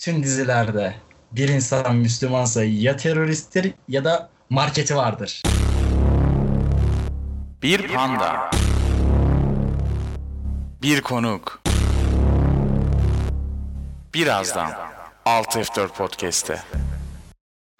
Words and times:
Tüm 0.00 0.22
dizilerde 0.22 0.94
bir 1.32 1.48
insan 1.48 1.96
Müslümansa 1.96 2.64
ya 2.64 2.96
teröristtir 2.96 3.74
ya 3.88 4.04
da 4.04 4.30
marketi 4.50 4.96
vardır. 4.96 5.42
Bir 7.62 7.88
panda. 7.88 8.50
Bir 10.82 11.00
konuk. 11.00 11.62
Birazdan 14.14 14.70
6F4 15.26 15.88
Podcast'te. 15.88 16.62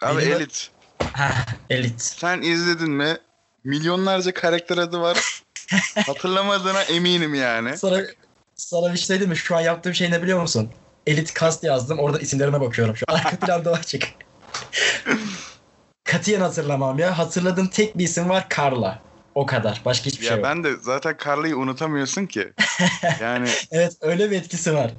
Abi 0.01 0.21
Elit 0.21 0.71
Heh, 1.13 1.45
elit. 1.69 2.01
sen 2.01 2.41
izledin 2.41 2.91
mi? 2.91 3.17
Milyonlarca 3.63 4.33
karakter 4.33 4.77
adı 4.77 5.01
var. 5.01 5.43
Hatırlamadığına 6.05 6.81
eminim 6.81 7.33
yani. 7.35 7.77
Sana, 7.77 8.01
sana 8.55 8.93
bir 8.93 8.97
şey 8.97 9.05
söyleyeyim 9.07 9.29
mi? 9.29 9.37
Şu 9.37 9.55
an 9.55 9.61
yaptığım 9.61 9.93
şey 9.93 10.11
ne 10.11 10.21
biliyor 10.23 10.41
musun? 10.41 10.71
Elit 11.07 11.39
cast 11.39 11.63
yazdım. 11.63 11.99
Orada 11.99 12.19
isimlerine 12.19 12.61
bakıyorum 12.61 12.95
şu 12.97 13.05
an. 13.07 13.15
Arka 13.15 13.35
planda 13.45 13.71
açık. 13.71 14.03
Katiyen 16.03 16.41
hatırlamam 16.41 16.99
ya. 16.99 17.17
Hatırladığım 17.17 17.67
tek 17.67 17.97
bir 17.97 18.03
isim 18.03 18.29
var 18.29 18.47
Carla. 18.57 19.01
O 19.35 19.45
kadar. 19.45 19.81
Başka 19.85 20.05
hiçbir 20.05 20.25
şey 20.25 20.31
Ya 20.31 20.35
yok. 20.37 20.43
ben 20.45 20.63
de 20.63 20.75
zaten 20.81 21.17
Carla'yı 21.25 21.57
unutamıyorsun 21.57 22.25
ki. 22.25 22.53
Yani 23.21 23.49
Evet 23.71 23.97
öyle 24.01 24.31
bir 24.31 24.35
etkisi 24.37 24.73
var. 24.73 24.91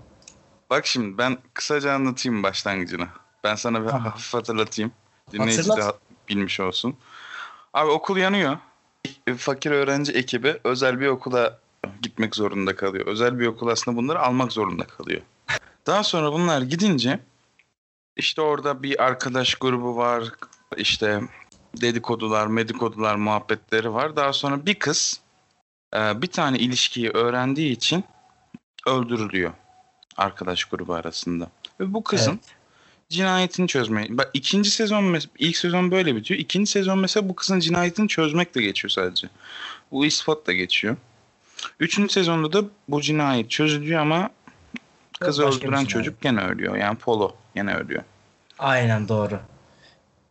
bak 0.70 0.86
şimdi 0.86 1.18
ben 1.18 1.38
kısaca 1.54 1.92
anlatayım 1.92 2.42
başlangıcını. 2.42 3.06
Ben 3.44 3.54
sana 3.54 3.82
bir 3.84 3.88
hafif 3.90 4.34
hatırlatayım. 4.34 4.92
Dinleyici 5.32 5.58
de 5.64 5.68
Hatırlat. 5.68 5.94
ha- 5.94 5.98
bilmiş 6.28 6.60
olsun. 6.60 6.96
Abi 7.74 7.90
okul 7.90 8.16
yanıyor. 8.16 8.56
Fakir 9.38 9.70
öğrenci 9.70 10.12
ekibi 10.12 10.56
özel 10.64 11.00
bir 11.00 11.06
okula 11.06 11.58
gitmek 12.02 12.36
zorunda 12.36 12.76
kalıyor. 12.76 13.06
Özel 13.06 13.38
bir 13.38 13.46
okul 13.46 13.68
aslında 13.68 13.96
bunları 13.96 14.20
almak 14.20 14.52
zorunda 14.52 14.84
kalıyor. 14.84 15.20
Daha 15.88 16.04
sonra 16.04 16.32
bunlar 16.32 16.62
gidince 16.62 17.20
işte 18.16 18.42
orada 18.42 18.82
bir 18.82 19.04
arkadaş 19.04 19.54
grubu 19.54 19.96
var. 19.96 20.24
İşte 20.76 21.20
dedikodular, 21.80 22.46
medikodular 22.46 23.14
muhabbetleri 23.14 23.94
var. 23.94 24.16
Daha 24.16 24.32
sonra 24.32 24.66
bir 24.66 24.74
kız 24.74 25.20
e, 25.94 26.22
bir 26.22 26.26
tane 26.26 26.58
ilişkiyi 26.58 27.10
öğrendiği 27.10 27.72
için 27.72 28.04
öldürülüyor 28.86 29.52
arkadaş 30.16 30.64
grubu 30.64 30.94
arasında. 30.94 31.50
Ve 31.80 31.94
bu 31.94 32.04
kızın 32.04 32.30
Evet. 32.30 32.54
cinayetini 33.08 33.68
çözmeye... 33.68 34.06
Bak 34.10 34.30
ikinci 34.34 34.70
sezon 34.70 35.18
ilk 35.38 35.56
sezon 35.56 35.90
böyle 35.90 36.16
bitiyor. 36.16 36.40
İkinci 36.40 36.70
sezon 36.70 36.98
mesela 36.98 37.28
bu 37.28 37.34
kızın 37.34 37.60
cinayetini 37.60 38.08
çözmekle 38.08 38.62
geçiyor 38.62 38.90
sadece. 38.90 39.28
Bu 39.90 40.06
ispatla 40.06 40.52
geçiyor. 40.52 40.96
Üçüncü 41.80 42.12
sezonda 42.12 42.52
da 42.52 42.64
bu 42.88 43.00
cinayet 43.00 43.50
çözülüyor 43.50 44.00
ama 44.00 44.30
kızı 45.20 45.42
Başka 45.46 45.56
öldüren 45.58 45.68
cinayet. 45.70 45.88
çocuk 45.90 46.20
gene 46.20 46.40
ölüyor. 46.44 46.76
Yani 46.76 46.98
Polo 46.98 47.36
gene 47.54 47.74
ölüyor. 47.76 48.02
Aynen 48.58 49.08
doğru. 49.08 49.40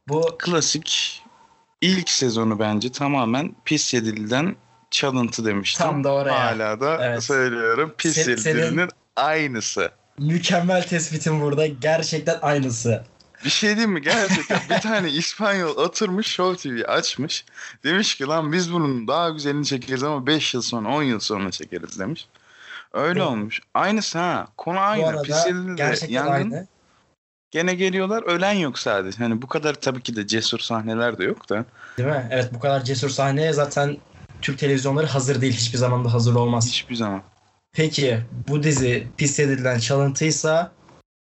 Bu 0.07 0.35
Klasik 0.39 1.21
ilk 1.81 2.09
sezonu 2.09 2.59
bence 2.59 2.91
tamamen 2.91 3.55
Pis 3.65 3.93
Yedili'den 3.93 4.55
çalıntı 4.91 5.45
demiştim. 5.45 5.85
Tam 5.85 6.03
da 6.03 6.13
oraya. 6.13 6.39
Hala 6.45 6.79
da 6.79 7.05
Evet. 7.05 7.23
söylüyorum. 7.23 7.93
Pis 7.97 8.17
Se- 8.17 8.29
Yedili'nin 8.29 8.71
senin- 8.71 8.89
aynısı. 9.15 9.91
mükemmel 10.19 10.83
tespitin 10.87 11.41
burada. 11.41 11.67
Gerçekten 11.67 12.37
aynısı. 12.41 13.03
Bir 13.45 13.49
şey 13.49 13.69
diyeyim 13.69 13.91
mi? 13.91 14.01
Gerçekten 14.01 14.59
bir 14.69 14.81
tane 14.81 15.09
İspanyol 15.09 15.75
oturmuş 15.77 16.27
Show 16.27 16.69
TV 16.69 16.85
açmış. 16.87 17.45
Demiş 17.83 18.15
ki 18.15 18.25
lan 18.25 18.51
biz 18.51 18.73
bunun 18.73 19.07
daha 19.07 19.29
güzelini 19.29 19.65
çekeriz 19.65 20.03
ama 20.03 20.27
5 20.27 20.53
yıl 20.53 20.61
sonra 20.61 20.89
10 20.89 21.03
yıl 21.03 21.19
sonra 21.19 21.51
çekeriz 21.51 21.99
demiş. 21.99 22.27
Öyle 22.93 23.19
Bu- 23.19 23.23
olmuş. 23.23 23.61
Aynısı 23.73 24.19
ha. 24.19 24.47
Konu 24.57 24.79
aynı. 24.79 25.07
arada 25.07 25.21
Pisel'de 25.21 25.69
de 25.71 25.73
gerçekten 25.75 26.13
yangın. 26.15 26.31
aynı. 26.31 26.67
Gene 27.51 27.73
geliyorlar 27.75 28.23
ölen 28.23 28.53
yok 28.53 28.79
sadece. 28.79 29.17
Hani 29.17 29.41
bu 29.41 29.47
kadar 29.47 29.73
tabii 29.73 30.01
ki 30.01 30.15
de 30.15 30.27
cesur 30.27 30.59
sahneler 30.59 31.17
de 31.17 31.23
yok 31.23 31.49
da. 31.49 31.65
Değil 31.97 32.09
mi? 32.09 32.27
Evet 32.31 32.53
bu 32.53 32.59
kadar 32.59 32.83
cesur 32.83 33.09
sahneye 33.09 33.53
zaten 33.53 33.97
Türk 34.41 34.59
televizyonları 34.59 35.07
hazır 35.07 35.41
değil. 35.41 35.53
Hiçbir 35.53 35.77
zaman 35.77 36.05
da 36.05 36.13
hazır 36.13 36.35
olmaz. 36.35 36.67
Hiçbir 36.67 36.95
zaman. 36.95 37.21
Peki 37.71 38.19
bu 38.47 38.63
dizi 38.63 39.07
pis 39.17 39.39
edilen 39.39 39.79
çalıntıysa 39.79 40.71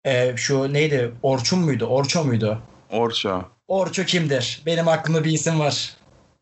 e, 0.05 0.37
şu 0.37 0.73
neydi? 0.73 1.11
Orçun 1.23 1.59
muydu? 1.59 1.85
Orço 1.85 2.25
muydu? 2.25 2.61
Orço. 2.89 3.43
Orço 3.67 4.03
kimdir? 4.03 4.61
Benim 4.65 4.87
aklımda 4.87 5.23
bir 5.23 5.31
isim 5.31 5.59
var. 5.59 5.93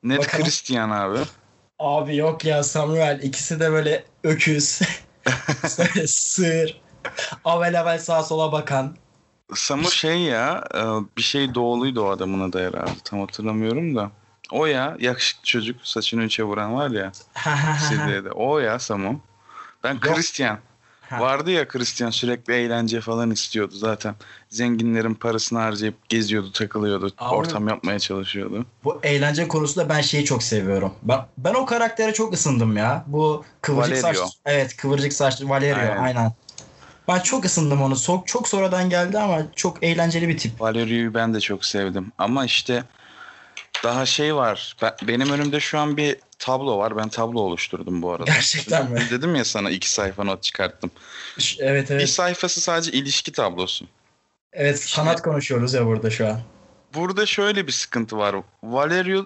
Net 0.03 0.19
Bakalım. 0.19 0.43
Christian 0.45 0.89
abi. 0.89 1.19
Abi 1.79 2.15
yok 2.15 2.45
ya 2.45 2.63
Samuel. 2.63 3.19
İkisi 3.23 3.59
de 3.59 3.71
böyle 3.71 4.03
öküz. 4.23 4.81
böyle 5.79 6.07
sığır. 6.07 6.81
Avel 7.45 7.79
avel 7.79 7.99
sağa 7.99 8.23
sola 8.23 8.51
bakan. 8.51 8.95
Samu 9.53 9.91
şey 9.91 10.19
ya 10.19 10.63
e, 10.75 10.81
bir 11.17 11.21
şey 11.21 11.55
doğuluydu 11.55 12.01
o 12.01 12.09
adamın 12.09 12.49
adı 12.49 12.67
herhalde. 12.67 12.99
Tam 13.03 13.19
hatırlamıyorum 13.19 13.95
da. 13.95 14.11
O 14.51 14.65
ya 14.65 14.97
yakışıklı 14.99 15.43
çocuk 15.45 15.87
saçını 15.87 16.23
üçe 16.23 16.43
vuran 16.43 16.75
var 16.75 16.89
ya. 16.89 17.11
CD'de. 17.89 18.31
O 18.31 18.59
ya 18.59 18.79
Samu. 18.79 19.21
Ben. 19.83 19.99
Christian. 19.99 20.59
Ha. 21.09 21.19
Vardı 21.19 21.51
ya 21.51 21.67
Christian 21.67 22.09
sürekli 22.09 22.53
eğlence 22.53 23.01
falan 23.01 23.31
istiyordu 23.31 23.73
zaten. 23.75 24.15
Zenginlerin 24.49 25.13
parasını 25.13 25.59
harcayıp 25.59 26.09
geziyordu, 26.09 26.51
takılıyordu, 26.51 27.11
Abi- 27.17 27.35
ortam 27.35 27.67
yapmaya 27.67 27.99
çalışıyordu. 27.99 28.65
Bu 28.83 28.99
eğlence 29.03 29.47
konusunda 29.47 29.89
ben 29.89 30.01
şeyi 30.01 30.25
çok 30.25 30.43
seviyorum. 30.43 30.93
Ben, 31.03 31.19
ben 31.37 31.53
o 31.53 31.65
karaktere 31.65 32.13
çok 32.13 32.33
ısındım 32.33 32.77
ya. 32.77 33.03
Bu 33.07 33.43
kıvırcık 33.61 34.03
Valerio. 34.03 34.23
saçlı. 34.25 34.39
Evet 34.45 34.77
kıvırcık 34.77 35.13
saçlı 35.13 35.49
Valerio 35.49 35.79
Aynen. 35.79 35.97
aynen. 35.97 36.33
Ben 37.07 37.19
çok 37.19 37.45
ısındım 37.45 37.81
onu. 37.81 37.99
Çok, 37.99 38.27
çok 38.27 38.47
sonradan 38.47 38.89
geldi 38.89 39.19
ama 39.19 39.39
çok 39.55 39.83
eğlenceli 39.83 40.27
bir 40.27 40.37
tip. 40.37 40.61
Valerio'yu 40.61 41.13
ben 41.13 41.33
de 41.33 41.39
çok 41.39 41.65
sevdim. 41.65 42.11
Ama 42.17 42.45
işte 42.45 42.83
daha 43.83 44.05
şey 44.05 44.35
var. 44.35 44.75
Ben- 44.81 44.95
benim 45.07 45.29
önümde 45.29 45.59
şu 45.59 45.79
an 45.79 45.97
bir 45.97 46.15
tablo 46.39 46.77
var. 46.77 46.97
Ben 46.97 47.09
tablo 47.09 47.39
oluşturdum 47.39 48.01
bu 48.01 48.11
arada. 48.11 48.31
Gerçekten 48.31 48.91
mi? 48.91 49.07
Dedim 49.11 49.35
ya 49.35 49.45
sana 49.45 49.69
iki 49.69 49.91
sayfa 49.91 50.23
not 50.23 50.43
çıkarttım. 50.43 50.91
Ş- 51.37 51.63
Evet 51.63 51.89
Bir 51.89 51.95
evet. 51.95 52.09
sayfası 52.09 52.61
sadece 52.61 52.91
ilişki 52.91 53.31
tablosu. 53.31 53.85
Evet 54.53 54.79
sanat 54.79 55.21
konuşuyoruz 55.21 55.73
ya 55.73 55.85
burada 55.85 56.09
şu 56.09 56.27
an. 56.27 56.39
Burada 56.93 57.25
şöyle 57.25 57.67
bir 57.67 57.71
sıkıntı 57.71 58.17
var. 58.17 58.35
Valerio 58.63 59.25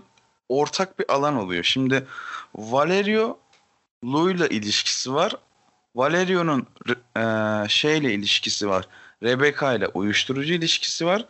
ortak 0.50 1.00
bir 1.00 1.14
alan 1.14 1.36
oluyor. 1.38 1.64
Şimdi 1.64 2.08
Valerio 2.56 3.38
Lou'yla 4.06 4.48
ilişkisi 4.48 5.14
var. 5.14 5.36
Valerio'nun 5.96 6.68
e, 7.18 7.24
şeyle 7.70 8.14
ilişkisi 8.14 8.70
var. 8.70 8.88
Rebecca 9.24 9.74
ile 9.74 9.88
uyuşturucu 9.88 10.54
ilişkisi 10.54 11.06
var. 11.06 11.26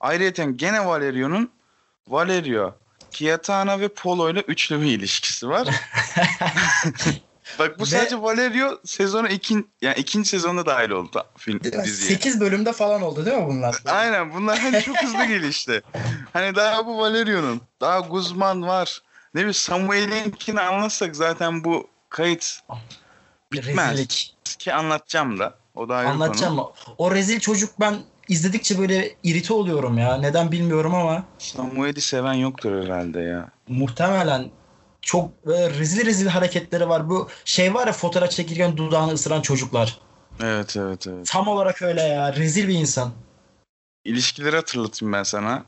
Ayrıca 0.00 0.44
gene 0.44 0.86
Valerio'nun 0.86 1.50
Valerio, 2.08 2.74
Kiatana 3.10 3.80
ve 3.80 3.88
Polo 3.88 4.30
ile 4.30 4.40
üçlü 4.40 4.80
bir 4.80 4.86
ilişkisi 4.86 5.48
var. 5.48 5.68
Bak 7.58 7.78
bu 7.78 7.82
Ve- 7.82 7.86
sadece 7.86 8.22
Valerio 8.22 8.78
sezonu 8.84 9.28
ikin, 9.28 9.70
yani 9.82 9.94
ikinci 9.98 10.28
sezonda 10.28 10.66
dahil 10.66 10.90
oldu 10.90 11.24
film 11.36 11.60
diziye. 11.60 12.10
8 12.10 12.40
bölümde 12.40 12.72
falan 12.72 13.02
oldu 13.02 13.26
değil 13.26 13.36
mi 13.36 13.46
bunlar? 13.46 13.76
Aynen 13.86 14.34
bunlar 14.34 14.58
hani 14.58 14.82
çok 14.82 15.02
hızlı 15.02 15.24
gelişti. 15.24 15.82
Hani 16.32 16.54
daha 16.54 16.86
bu 16.86 16.98
Valerio'nun, 16.98 17.60
daha 17.80 18.00
Guzman 18.00 18.62
var. 18.62 19.02
Ne 19.34 19.38
bileyim 19.40 19.54
Samuel'inkini 19.54 20.60
anlatsak 20.60 21.16
zaten 21.16 21.64
bu 21.64 21.88
kayıt 22.08 22.60
bitmez. 23.52 23.90
Rezillik. 23.92 24.34
Ki 24.58 24.74
anlatacağım 24.74 25.38
da. 25.38 25.54
O 25.74 25.88
da 25.88 25.96
ayrı 25.96 26.08
Anlatacağım 26.08 26.56
konu. 26.56 26.66
mı? 26.66 26.72
O 26.98 27.10
rezil 27.10 27.40
çocuk 27.40 27.80
ben 27.80 27.98
izledikçe 28.28 28.78
böyle 28.78 29.14
irite 29.22 29.52
oluyorum 29.54 29.98
ya. 29.98 30.16
Neden 30.16 30.52
bilmiyorum 30.52 30.94
ama 30.94 31.24
Samuel'i 31.38 32.00
seven 32.00 32.32
yoktur 32.32 32.84
herhalde 32.84 33.20
ya. 33.20 33.48
muhtemelen 33.68 34.50
çok 35.02 35.46
böyle 35.46 35.70
rezil 35.78 36.06
rezil 36.06 36.26
hareketleri 36.26 36.88
var. 36.88 37.08
Bu 37.10 37.28
şey 37.44 37.74
var 37.74 37.86
ya 37.86 37.92
fotoğraf 37.92 38.30
çekirken 38.30 38.76
dudağını 38.76 39.12
ısıran 39.12 39.40
çocuklar. 39.40 39.98
Evet 40.42 40.76
evet 40.76 41.06
evet. 41.06 41.26
Tam 41.30 41.48
olarak 41.48 41.82
öyle 41.82 42.02
ya. 42.02 42.36
Rezil 42.36 42.68
bir 42.68 42.74
insan. 42.74 43.12
İlişkileri 44.04 44.56
hatırlatayım 44.56 45.12
ben 45.12 45.22
sana. 45.22 45.64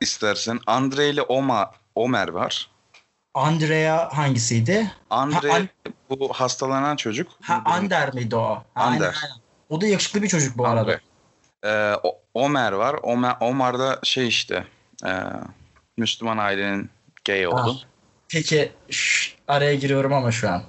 İstersen. 0.00 0.58
Andre 0.66 1.08
ile 1.10 1.22
Oma, 1.22 1.70
Omer 1.94 2.28
var. 2.28 2.70
Andrea 3.34 4.16
hangisiydi? 4.16 4.92
Andre 5.10 5.48
Ha, 5.50 5.56
An- 5.56 5.68
bu 6.10 6.28
hastalanan 6.32 6.96
çocuk. 6.96 7.28
Ha 7.42 7.62
Ander 7.64 8.14
miydi 8.14 8.36
o? 8.36 8.42
Ha, 8.44 8.62
Ander. 8.74 8.92
aynen, 9.06 9.14
aynen. 9.22 9.36
O 9.68 9.80
da 9.80 9.86
yakışıklı 9.86 10.22
bir 10.22 10.28
çocuk 10.28 10.58
bu 10.58 10.66
arada. 10.66 10.80
Andre. 10.80 10.92
Ee, 10.92 11.00
O- 12.02 12.18
Omer 12.34 12.72
var. 12.72 12.96
Omer, 13.02 13.36
Omar 13.40 13.78
da 13.78 13.98
şey 14.02 14.28
işte 14.28 14.64
e, 15.06 15.10
Müslüman 15.96 16.38
ailenin 16.38 16.90
gay 17.24 17.46
oldu. 17.46 17.76
Peki 18.28 18.72
şş, 18.90 19.36
araya 19.48 19.74
giriyorum 19.74 20.12
ama 20.12 20.32
şu 20.32 20.50
an. 20.50 20.62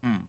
Hmm. 0.00 0.20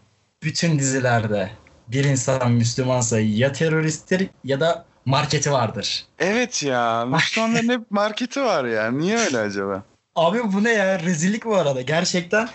Bütün 0.43 0.79
dizilerde 0.79 1.49
bir 1.87 2.03
insan 2.03 2.51
Müslümansa 2.51 3.19
ya 3.19 3.51
teröristtir 3.51 4.29
ya 4.43 4.59
da 4.59 4.85
marketi 5.05 5.51
vardır. 5.51 6.05
Evet 6.19 6.63
ya. 6.63 7.05
Müslümanların 7.05 7.69
hep 7.69 7.91
marketi 7.91 8.41
var 8.41 8.65
ya. 8.65 8.91
Niye 8.91 9.17
öyle 9.17 9.39
acaba? 9.39 9.83
Abi 10.15 10.53
bu 10.53 10.63
ne 10.63 10.71
ya? 10.71 10.99
Rezillik 10.99 11.45
bu 11.45 11.55
arada. 11.55 11.81
Gerçekten 11.81 12.49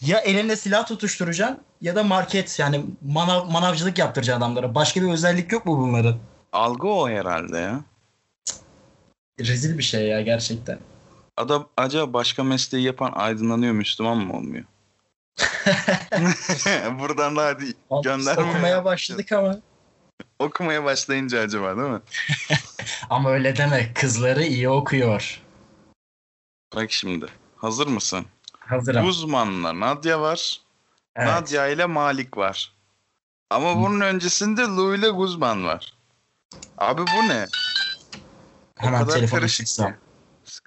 ya 0.00 0.18
elinde 0.18 0.56
silah 0.56 0.86
tutuşturacaksın 0.86 1.58
ya 1.80 1.96
da 1.96 2.02
market 2.02 2.58
yani 2.58 2.84
manav, 3.02 3.44
manavcılık 3.50 3.98
yaptıracaksın 3.98 4.42
adamlara. 4.42 4.74
Başka 4.74 5.02
bir 5.02 5.08
özellik 5.12 5.52
yok 5.52 5.66
mu 5.66 5.78
bunların? 5.78 6.18
Algı 6.52 6.88
o 6.88 7.08
herhalde 7.08 7.58
ya. 7.58 7.80
Rezil 9.40 9.78
bir 9.78 9.82
şey 9.82 10.06
ya 10.06 10.20
gerçekten. 10.20 10.78
Adam 11.36 11.68
acaba 11.76 12.12
başka 12.12 12.44
mesleği 12.44 12.84
yapan 12.84 13.12
aydınlanıyor 13.12 13.72
Müslüman 13.72 14.16
mı 14.18 14.36
olmuyor? 14.36 14.64
Buradan 17.00 17.36
da 17.36 17.44
hadi 17.46 17.64
Gönderme 18.04 18.42
Okumaya 18.50 18.68
ya. 18.76 18.84
başladık 18.84 19.32
ama. 19.32 19.58
okumaya 20.38 20.84
başlayınca 20.84 21.40
acaba 21.40 21.76
değil 21.76 21.88
mi? 21.90 22.00
Ama 23.10 23.30
öyle 23.30 23.56
deme. 23.56 23.92
Kızları 23.94 24.44
iyi 24.44 24.68
okuyor. 24.68 25.42
Bak 26.76 26.92
şimdi. 26.92 27.26
Hazır 27.56 27.86
mısın? 27.86 28.26
Hazırım. 28.58 29.06
Uzmanlar 29.08 29.80
Nadia 29.80 30.20
var. 30.20 30.60
Evet. 31.16 31.28
Nadia 31.28 31.66
ile 31.66 31.86
Malik 31.86 32.36
var. 32.36 32.72
Ama 33.50 33.76
bunun 33.76 34.00
öncesinde 34.00 34.62
Lou 34.62 34.94
ile 34.94 35.08
Guzman 35.08 35.64
var. 35.64 35.94
Abi 36.78 37.00
bu 37.00 37.28
ne? 37.28 37.46
O 38.82 38.86
Hemen 38.86 39.06
telefonu 39.06 39.48
çıksam. 39.48 39.94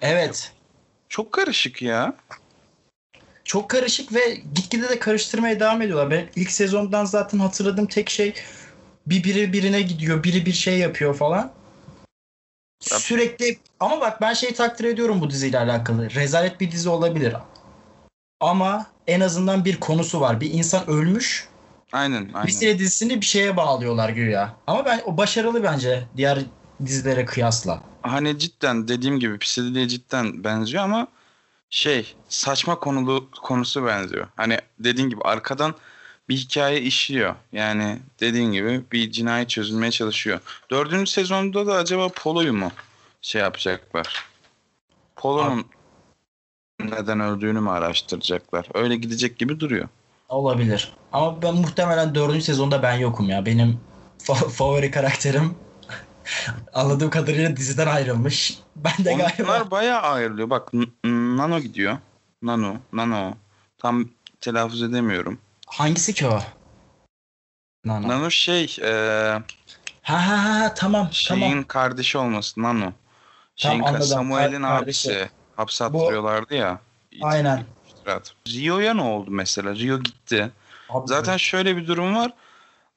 Evet. 0.02 0.52
Çok 1.08 1.32
karışık 1.32 1.82
ya. 1.82 2.14
Çok 3.44 3.70
karışık 3.70 4.14
ve 4.14 4.34
gitgide 4.54 4.88
de 4.88 4.98
karıştırmaya 4.98 5.60
devam 5.60 5.82
ediyorlar. 5.82 6.10
Ben 6.10 6.28
ilk 6.36 6.50
sezondan 6.50 7.04
zaten 7.04 7.38
hatırladığım 7.38 7.86
tek 7.86 8.10
şey 8.10 8.34
bir 9.06 9.24
biri 9.24 9.52
birine 9.52 9.82
gidiyor, 9.82 10.24
biri 10.24 10.46
bir 10.46 10.52
şey 10.52 10.78
yapıyor 10.78 11.14
falan. 11.14 11.52
Sürekli 12.80 13.58
ama 13.80 14.00
bak 14.00 14.20
ben 14.20 14.32
şeyi 14.32 14.54
takdir 14.54 14.84
ediyorum 14.84 15.20
bu 15.20 15.30
diziyle 15.30 15.58
alakalı. 15.58 16.10
Rezalet 16.10 16.60
bir 16.60 16.70
dizi 16.70 16.88
olabilir. 16.88 17.34
Ama 18.40 18.86
en 19.06 19.20
azından 19.20 19.64
bir 19.64 19.80
konusu 19.80 20.20
var. 20.20 20.40
Bir 20.40 20.50
insan 20.52 20.90
ölmüş. 20.90 21.48
Aynen 21.92 22.30
aynen. 22.34 22.44
Misile 22.44 22.78
dizisini 22.78 23.20
bir 23.20 23.26
şeye 23.26 23.56
bağlıyorlar 23.56 24.08
güya. 24.08 24.56
Ama 24.66 24.84
ben 24.84 25.02
o 25.04 25.16
başarılı 25.16 25.62
bence 25.62 26.04
diğer 26.16 26.38
dizilere 26.84 27.24
kıyasla. 27.24 27.82
Hani 28.02 28.38
cidden 28.38 28.88
dediğim 28.88 29.20
gibi 29.20 29.38
Psidili'ye 29.38 29.88
cidden 29.88 30.44
benziyor 30.44 30.84
ama 30.84 31.06
şey 31.70 32.14
saçma 32.28 32.78
konulu 32.78 33.30
konusu 33.30 33.86
benziyor. 33.86 34.28
Hani 34.36 34.58
dediğin 34.78 35.08
gibi 35.08 35.20
arkadan 35.22 35.74
bir 36.28 36.36
hikaye 36.36 36.80
işliyor. 36.80 37.34
Yani 37.52 37.98
dediğin 38.20 38.52
gibi 38.52 38.82
bir 38.92 39.10
cinayet 39.10 39.50
çözülmeye 39.50 39.90
çalışıyor. 39.90 40.40
Dördüncü 40.70 41.10
sezonda 41.10 41.66
da 41.66 41.74
acaba 41.74 42.08
Polo'yu 42.08 42.52
mu 42.52 42.72
şey 43.22 43.42
yapacaklar? 43.42 44.24
Polo'nun 45.16 45.64
neden 46.80 47.20
öldüğünü 47.20 47.60
mü 47.60 47.70
araştıracaklar? 47.70 48.66
Öyle 48.74 48.96
gidecek 48.96 49.38
gibi 49.38 49.60
duruyor. 49.60 49.88
Olabilir. 50.30 50.92
Ama 51.12 51.42
ben 51.42 51.54
muhtemelen 51.54 52.14
dördüncü 52.14 52.44
sezonda 52.44 52.82
ben 52.82 52.94
yokum 52.94 53.28
ya. 53.28 53.46
Benim 53.46 53.80
fa- 54.18 54.48
favori 54.50 54.90
karakterim 54.90 55.54
anladığım 56.72 57.10
kadarıyla 57.10 57.56
diziden 57.56 57.86
ayrılmış. 57.86 58.58
Ben 58.76 59.04
de 59.04 59.12
galiba 59.14 59.42
Onlar 59.52 59.70
bayağı 59.70 60.00
ayrılıyor. 60.00 60.50
Bak 60.50 60.72
Nano 61.04 61.60
gidiyor. 61.60 61.98
Nano, 62.42 62.76
Nano. 62.92 63.34
Tam 63.78 64.08
telaffuz 64.40 64.82
edemiyorum. 64.82 65.38
hangisi 65.66 66.14
ki 66.14 66.26
o? 66.28 66.40
Nano. 67.84 68.08
Nano 68.08 68.30
şey, 68.30 68.76
e, 68.82 68.90
Ha 70.02 70.28
ha 70.28 70.44
ha 70.44 70.74
tamam 70.74 71.08
şeyin 71.12 71.40
tamam. 71.40 71.64
kardeşi 71.64 72.18
olması 72.18 72.62
Nano. 72.62 72.92
Şeyin 73.56 73.80
anladım. 73.82 74.06
Samuel'in 74.06 74.62
abisi. 74.62 75.30
Hapse 75.56 75.92
Bu- 75.92 76.02
attırıyorlardı 76.02 76.54
ya. 76.54 76.80
Aynen. 77.22 77.64
İtirat. 78.10 78.32
Rio'ya 78.48 78.94
ne 78.94 79.02
oldu 79.02 79.30
mesela? 79.30 79.74
Rio 79.76 79.98
gitti. 79.98 80.50
Abi- 80.88 81.08
Zaten 81.08 81.36
şöyle 81.36 81.76
bir 81.76 81.86
durum 81.86 82.14
var. 82.16 82.32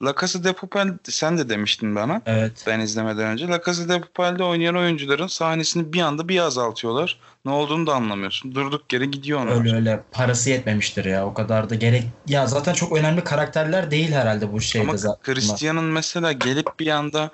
La 0.04 0.14
Casa 0.22 0.44
de 0.44 0.54
Papel 0.54 0.98
sen 1.04 1.38
de 1.38 1.50
demiştin 1.50 1.96
bana. 1.96 2.22
evet. 2.26 2.64
Ben 2.68 2.80
izlemeden 2.80 3.28
önce. 3.28 3.48
La 3.48 3.62
Casa 3.66 3.90
de 3.90 4.02
Papel'de 4.02 4.44
oynayan 4.44 4.76
oyuncuların 4.76 5.28
sahnesini 5.28 5.94
bir 5.94 6.02
anda 6.02 6.28
bir 6.30 6.40
azaltıyorlar. 6.40 7.20
Ne 7.46 7.52
olduğunu 7.52 7.88
da 7.88 7.96
anlamıyorsun. 7.96 8.56
Durduk 8.56 8.94
yere 8.94 9.06
gidiyor 9.06 9.40
onlar. 9.40 9.56
Öyle 9.60 9.76
öyle 9.76 10.04
parası 10.12 10.50
yetmemiştir 10.50 11.06
ya 11.06 11.26
o 11.26 11.34
kadar 11.34 11.70
da 11.70 11.76
gerek 11.76 12.04
ya 12.28 12.48
zaten 12.48 12.74
çok 12.74 12.98
önemli 12.98 13.24
karakterler 13.24 13.92
değil 13.92 14.12
herhalde 14.12 14.54
bu 14.54 14.62
şeyde 14.62 14.88
Ama 14.88 14.98
zaten. 14.98 15.24
Christian'ın 15.34 15.84
mesela 15.86 16.32
gelip 16.32 16.80
bir 16.80 16.88
anda 16.88 17.32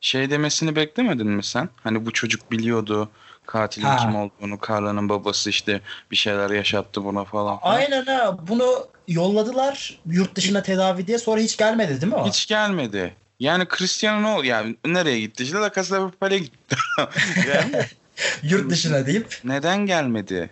şey 0.00 0.30
demesini 0.30 0.76
beklemedin 0.76 1.26
mi 1.28 1.42
sen? 1.44 1.68
Hani 1.84 2.06
bu 2.06 2.10
çocuk 2.12 2.50
biliyordu 2.52 3.08
katilin 3.46 3.86
Ha. 3.86 3.96
kim 3.96 4.16
olduğunu, 4.16 4.58
Carla'nın 4.68 5.08
babası 5.08 5.50
işte 5.50 5.80
bir 6.10 6.16
şeyler 6.16 6.50
yaşattı 6.50 7.04
buna 7.04 7.24
falan. 7.24 7.58
Aynen 7.62 8.04
ha 8.04 8.36
bunu 8.48 8.86
yolladılar 9.08 10.00
yurt 10.06 10.34
dışına 10.34 10.62
tedavi 10.62 11.06
diye 11.06 11.18
sonra 11.18 11.40
hiç 11.40 11.56
gelmedi 11.56 12.00
değil 12.00 12.12
mi 12.12 12.18
o? 12.18 12.26
Hiç 12.26 12.46
gelmedi. 12.46 13.14
Yani 13.40 13.64
Cristiano 13.78 14.22
ne 14.22 14.26
oldu? 14.26 14.44
Yani 14.44 14.76
nereye 14.86 15.20
gitti? 15.20 15.42
İşte 15.42 15.56
La 15.58 15.72
Casa 15.72 15.96
de 15.96 16.00
Papel'e 16.00 16.38
gitti. 16.38 16.76
yani 17.48 17.84
Yurt 18.42 18.70
dışına 18.70 19.06
deyip 19.06 19.40
neden 19.44 19.86
gelmedi? 19.86 20.50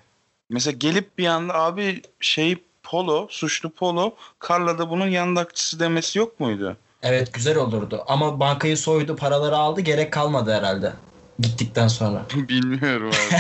Mesela 0.51 0.77
gelip 0.79 1.19
bir 1.19 1.27
anda 1.27 1.55
abi 1.55 2.03
şey 2.21 2.57
Polo, 2.83 3.27
suçlu 3.31 3.71
Polo, 3.71 4.15
Carla 4.49 4.79
da 4.79 4.91
bunun 4.91 5.07
yandakçısı 5.07 5.81
demesi 5.81 6.19
yok 6.19 6.41
muydu? 6.41 6.77
Evet 7.03 7.35
güzel 7.35 7.57
olurdu. 7.57 8.05
Ama 8.07 8.41
bankayı 8.41 8.77
soydu, 8.77 9.17
paraları 9.17 9.57
aldı, 9.57 9.81
gerek 9.81 10.13
kalmadı 10.13 10.53
herhalde. 10.55 10.93
Gittikten 11.39 11.89
sonra. 11.89 12.27
Bilmiyorum 12.49 13.11
abi. 13.11 13.37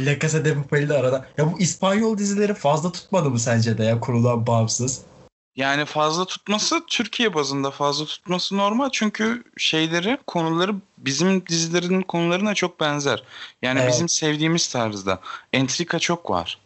La 0.06 0.18
Casa 0.18 0.44
de 0.44 0.54
Papel'de 0.54 0.94
arada. 0.98 1.26
Ya 1.38 1.52
bu 1.52 1.58
İspanyol 1.60 2.18
dizileri 2.18 2.54
fazla 2.54 2.92
tutmadı 2.92 3.30
mı 3.30 3.38
sence 3.38 3.78
de 3.78 3.84
ya 3.84 4.00
kurulan 4.00 4.46
bağımsız? 4.46 5.02
Yani 5.56 5.84
fazla 5.84 6.24
tutması 6.24 6.82
Türkiye 6.86 7.34
bazında 7.34 7.70
fazla 7.70 8.04
tutması 8.04 8.56
normal 8.56 8.88
çünkü 8.92 9.44
şeyleri 9.56 10.18
konuları 10.26 10.74
bizim 10.98 11.46
dizilerin 11.46 12.02
konularına 12.02 12.54
çok 12.54 12.80
benzer. 12.80 13.22
Yani 13.62 13.80
Evet. 13.80 13.92
bizim 13.92 14.08
sevdiğimiz 14.08 14.68
tarzda. 14.68 15.20
Entrika 15.52 15.98
çok 15.98 16.30
var. 16.30 16.58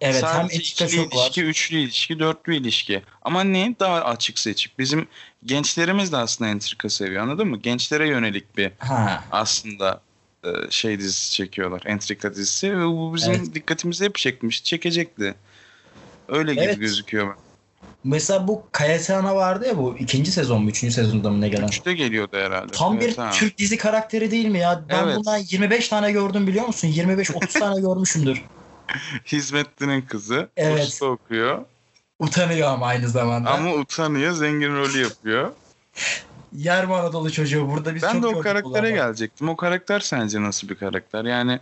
Evet 0.00 0.22
hem 0.22 0.28
Sadece 0.28 0.56
etika 0.56 0.84
ikili 0.84 0.96
çok 0.96 1.14
var. 1.14 1.22
ilişki, 1.24 1.44
üçlü 1.44 1.76
ilişki, 1.76 2.18
dörtlü 2.18 2.56
ilişki. 2.56 3.02
Ama 3.22 3.44
ne? 3.44 3.76
Daha 3.80 4.04
açık 4.04 4.38
seçik. 4.38 4.78
Bizim 4.78 5.08
gençlerimiz 5.44 6.12
de 6.12 6.16
aslında 6.16 6.50
entrika 6.50 6.88
seviyor 6.90 7.22
anladın 7.22 7.48
mı? 7.48 7.58
Gençlere 7.58 8.08
yönelik 8.08 8.56
bir 8.56 8.72
Ha. 8.78 9.24
aslında 9.30 10.02
e, 10.44 10.48
şey 10.70 10.98
dizisi 10.98 11.32
çekiyorlar. 11.32 11.82
Entrika 11.86 12.34
dizisi 12.34 12.78
ve 12.78 12.86
bu 12.86 13.14
bizim 13.14 13.32
Evet. 13.34 13.54
dikkatimizi 13.54 14.04
hep 14.04 14.14
çekmiş. 14.14 14.64
Çekecekti. 14.64 15.34
Öyle 16.28 16.54
gibi 16.54 16.64
Evet. 16.64 16.78
gözüküyor. 16.80 17.36
Mesela 18.04 18.48
bu 18.48 18.70
Cayetana 18.78 19.36
vardı 19.36 19.66
ya 19.66 19.78
bu 19.78 19.98
ikinci 19.98 20.32
sezon 20.32 20.62
mu 20.62 20.70
üçüncü 20.70 20.94
sezonda 20.94 21.30
mı 21.30 21.40
ne 21.40 21.48
gelen? 21.48 21.66
Üçte 21.68 21.94
geliyordu 21.94 22.36
herhalde. 22.36 22.72
Tam 22.72 23.00
bir 23.00 23.06
Evet, 23.06 23.18
ha. 23.18 23.30
Türk 23.30 23.58
dizi 23.58 23.76
karakteri 23.76 24.30
değil 24.30 24.46
mi 24.46 24.58
ya? 24.58 24.86
Ben 24.88 25.02
Evet. 25.04 25.16
bundan 25.16 25.38
25 25.38 25.88
tane 25.88 26.12
gördüm 26.12 26.46
biliyor 26.46 26.66
musun? 26.66 26.88
25-30 26.88 27.58
tane 27.58 27.80
görmüşümdür. 27.80 28.50
Hizmetlinin 29.26 30.02
kızı. 30.02 30.48
Evet. 30.56 30.86
Usta 30.86 31.06
okuyor. 31.06 31.64
Utanıyor 32.18 32.68
ama 32.68 32.86
aynı 32.86 33.08
zamanda. 33.08 33.50
Ama 33.50 33.72
utanıyor. 33.72 34.32
Zengin 34.32 34.76
rolü 34.76 35.02
yapıyor. 35.02 35.52
Yer 36.52 36.86
mi 36.86 36.94
Anadolu 36.94 37.32
çocuğu? 37.32 37.70
Burada 37.70 37.94
biz 37.94 38.02
ben 38.02 38.12
çok 38.12 38.22
de 38.22 38.26
o 38.26 38.40
karaktere 38.40 38.64
bunlardan. 38.64 38.94
gelecektim. 38.94 39.48
O 39.48 39.56
karakter 39.56 40.00
sence 40.00 40.42
nasıl 40.42 40.68
bir 40.68 40.74
karakter? 40.74 41.24
Yani 41.24 41.52
Ya 41.52 41.60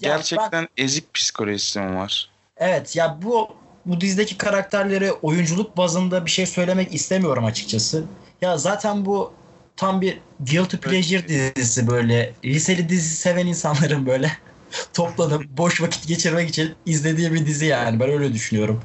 gerçekten 0.00 0.68
ezik 0.76 1.14
psikolojisi 1.14 1.80
mi 1.80 1.96
var? 1.96 2.30
Evet 2.56 2.96
ya 2.96 3.18
bu 3.22 3.48
bu 3.86 4.00
dizideki 4.00 4.38
karakterleri 4.38 5.12
oyunculuk 5.12 5.76
bazında 5.76 6.26
bir 6.26 6.30
şey 6.30 6.46
söylemek 6.46 6.94
istemiyorum 6.94 7.44
açıkçası. 7.44 8.04
Ya 8.40 8.58
zaten 8.58 9.04
bu 9.06 9.32
tam 9.76 10.00
bir 10.00 10.18
guilty 10.40 10.76
pleasure 10.76 11.28
dizisi 11.28 11.86
böyle. 11.86 12.34
Liseli 12.44 12.88
dizi 12.88 13.16
seven 13.16 13.46
insanların 13.46 14.06
böyle 14.06 14.32
toplanıp 14.92 15.44
boş 15.48 15.82
vakit 15.82 16.08
geçirmek 16.08 16.48
için 16.48 16.74
izlediği 16.86 17.32
bir 17.32 17.46
dizi 17.46 17.66
yani. 17.66 18.00
Ben 18.00 18.10
öyle 18.10 18.32
düşünüyorum. 18.32 18.80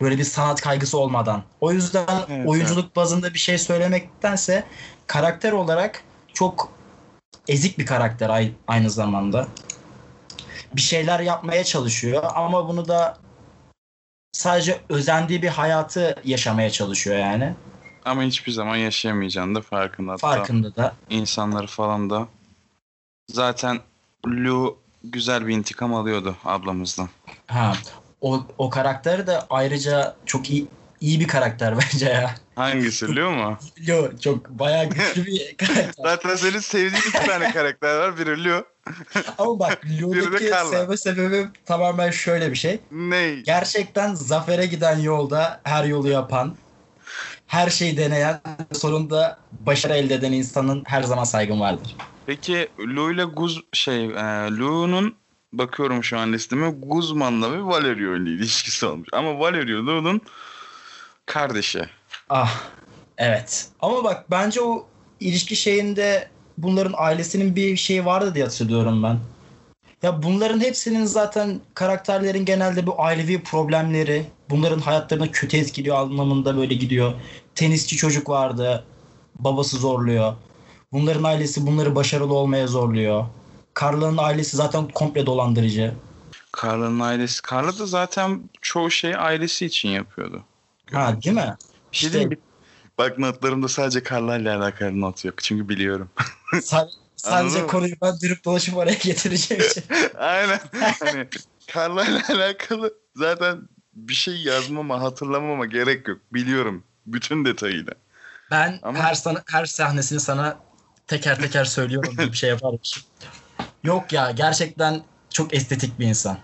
Böyle 0.00 0.18
bir 0.18 0.24
sanat 0.24 0.60
kaygısı 0.60 0.98
olmadan. 0.98 1.42
O 1.60 1.72
yüzden 1.72 2.06
Evet, 2.28 2.48
oyunculuk 2.48 2.96
bazında 2.96 3.34
bir 3.34 3.38
şey 3.38 3.58
söylemektense 3.58 4.64
karakter 5.06 5.52
olarak 5.52 6.04
çok 6.34 6.72
ezik 7.48 7.78
bir 7.78 7.86
karakter 7.86 8.30
ay- 8.30 8.52
aynı 8.66 8.90
zamanda. 8.90 9.48
Bir 10.76 10.80
şeyler 10.80 11.20
yapmaya 11.20 11.64
çalışıyor 11.64 12.22
ama 12.34 12.68
bunu 12.68 12.88
da 12.88 13.18
sadece 14.32 14.80
özendiği 14.88 15.42
bir 15.42 15.48
hayatı 15.48 16.16
yaşamaya 16.24 16.70
çalışıyor 16.70 17.16
yani. 17.16 17.54
Ama 18.04 18.22
hiçbir 18.22 18.52
zaman 18.52 18.76
yaşayamayacağını 18.76 19.54
da 19.54 19.60
farkında. 19.60 20.16
Farkında 20.16 20.76
da. 20.76 20.94
insanları 21.10 21.66
falan 21.66 22.10
da. 22.10 22.28
Zaten 23.30 23.80
Lu 24.26 24.78
güzel 25.12 25.46
bir 25.46 25.54
intikam 25.54 25.94
alıyordu 25.94 26.36
ablamızdan. 26.44 27.08
Ha. 27.46 27.72
O, 28.20 28.46
o 28.58 28.70
karakteri 28.70 29.26
de 29.26 29.38
ayrıca 29.50 30.16
çok 30.26 30.50
iyi 30.50 30.66
iyi 31.00 31.20
bir 31.20 31.28
karakter 31.28 31.74
bence 31.92 32.06
ya. 32.06 32.34
Hangisi 32.54 33.16
Lu 33.16 33.30
mu? 33.30 33.58
Yo 33.86 34.08
çok 34.20 34.48
bayağı 34.48 34.84
güçlü 34.84 35.26
bir 35.26 35.56
karakter. 35.58 36.02
Zaten 36.02 36.36
senin 36.36 36.58
sevdiğin 36.58 37.02
iki 37.08 37.26
tane 37.26 37.52
karakter 37.52 37.98
var. 37.98 38.18
Biri 38.18 38.44
Lu. 38.44 38.64
Ama 39.38 39.58
bak 39.58 39.82
Carla. 40.50 40.70
sevme 40.70 40.96
sebebim 40.96 41.50
tamamen 41.64 42.10
şöyle 42.10 42.50
bir 42.50 42.56
şey. 42.56 42.80
Ne? 42.90 43.34
Gerçekten 43.34 44.14
zafere 44.14 44.66
giden 44.66 44.98
yolda 44.98 45.60
her 45.64 45.84
yolu 45.84 46.08
yapan 46.08 46.56
her 47.46 47.70
şeyi 47.70 47.96
deneyen 47.96 48.40
sonunda 48.72 49.38
başarı 49.66 49.94
elde 49.94 50.14
eden 50.14 50.32
insanın 50.32 50.82
her 50.86 51.02
zaman 51.02 51.24
saygım 51.24 51.60
vardır. 51.60 51.96
Peki 52.26 52.68
Lou 52.78 53.12
ile 53.12 53.24
Guz 53.24 53.62
şey 53.72 54.04
e, 54.04 54.10
Lou'nun 54.58 55.14
bakıyorum 55.52 56.04
şu 56.04 56.18
an 56.18 56.32
listeme 56.32 56.70
Guzman'la 56.70 57.52
ve 57.52 57.64
Valerio 57.64 58.16
ile 58.16 58.30
ilişkisi 58.30 58.86
olmuş. 58.86 59.08
Ama 59.12 59.38
Valerio 59.40 59.86
Lou'nun 59.86 60.20
kardeşi. 61.26 61.82
Ah 62.30 62.62
evet. 63.18 63.68
Ama 63.80 64.04
bak 64.04 64.30
bence 64.30 64.60
o 64.60 64.86
ilişki 65.20 65.56
şeyinde 65.56 66.28
bunların 66.58 66.94
ailesinin 66.96 67.56
bir 67.56 67.76
şeyi 67.76 68.04
vardı 68.04 68.34
diye 68.34 68.44
hatırlıyorum 68.44 69.02
ben. 69.02 69.18
Ya 70.06 70.22
bunların 70.22 70.60
hepsinin 70.60 71.04
zaten 71.04 71.60
karakterlerin 71.74 72.44
genelde 72.44 72.86
bu 72.86 73.02
ailevi 73.02 73.42
problemleri 73.42 74.26
bunların 74.50 74.78
hayatlarını 74.78 75.30
kötü 75.30 75.56
etkiliyor 75.56 75.96
anlamında 75.96 76.56
böyle 76.56 76.74
gidiyor. 76.74 77.12
Tenisçi 77.54 77.96
çocuk 77.96 78.28
vardı. 78.28 78.84
Babası 79.38 79.76
zorluyor. 79.76 80.34
Bunların 80.92 81.24
ailesi 81.24 81.66
bunları 81.66 81.94
başarılı 81.94 82.34
olmaya 82.34 82.66
zorluyor. 82.66 83.24
Carla'nın 83.80 84.18
ailesi 84.18 84.56
zaten 84.56 84.88
komple 84.88 85.26
dolandırıcı. 85.26 85.94
Carla'nın 86.62 87.00
ailesi. 87.00 87.40
Carla 87.50 87.78
da 87.78 87.86
zaten 87.86 88.50
çoğu 88.62 88.90
şeyi 88.90 89.16
ailesi 89.16 89.66
için 89.66 89.88
yapıyordu. 89.88 90.42
Ha 90.92 91.22
değil 91.24 91.36
mi? 91.36 91.56
Şey 91.92 92.08
İşte? 92.08 92.28
Bak 92.98 93.18
notlarımda 93.18 93.68
sadece 93.68 94.02
Carla 94.10 94.38
ile 94.38 94.50
alakalı 94.52 95.00
not 95.00 95.24
yok. 95.24 95.34
Çünkü 95.38 95.68
biliyorum. 95.68 96.08
sa- 96.52 96.62
sadece 96.62 96.96
Mı? 97.62 97.66
konuyu 97.66 97.94
ben 98.02 98.20
dürüp 98.20 98.44
dolaşıp 98.44 98.76
oraya 98.76 98.94
getireceğim 98.94 99.62
için. 99.62 99.84
Aynen. 100.18 100.60
Hani 101.00 101.28
Carla 101.74 102.04
ile 102.04 102.22
alakalı 102.28 102.94
zaten 103.16 103.68
bir 103.94 104.14
şey 104.14 104.36
yazmama, 104.36 105.02
hatırlamama 105.02 105.66
gerek 105.66 106.08
yok. 106.08 106.18
Biliyorum. 106.32 106.84
Bütün 107.06 107.44
detayıyla. 107.44 107.92
Ben 108.50 108.78
Ama- 108.82 108.98
her 108.98 109.14
sana, 109.14 109.42
her 109.50 109.66
sahnesini 109.66 110.20
sana 110.20 110.58
teker 111.06 111.38
teker 111.38 111.64
söylüyorum 111.64 112.10
gibi 112.10 112.32
bir 112.32 112.36
şey 112.36 112.50
yaparmışım. 112.50 113.02
Yok 113.84 114.12
ya 114.12 114.30
gerçekten 114.30 115.02
çok 115.30 115.54
estetik 115.54 115.98
bir 115.98 116.06
insan. 116.06 116.38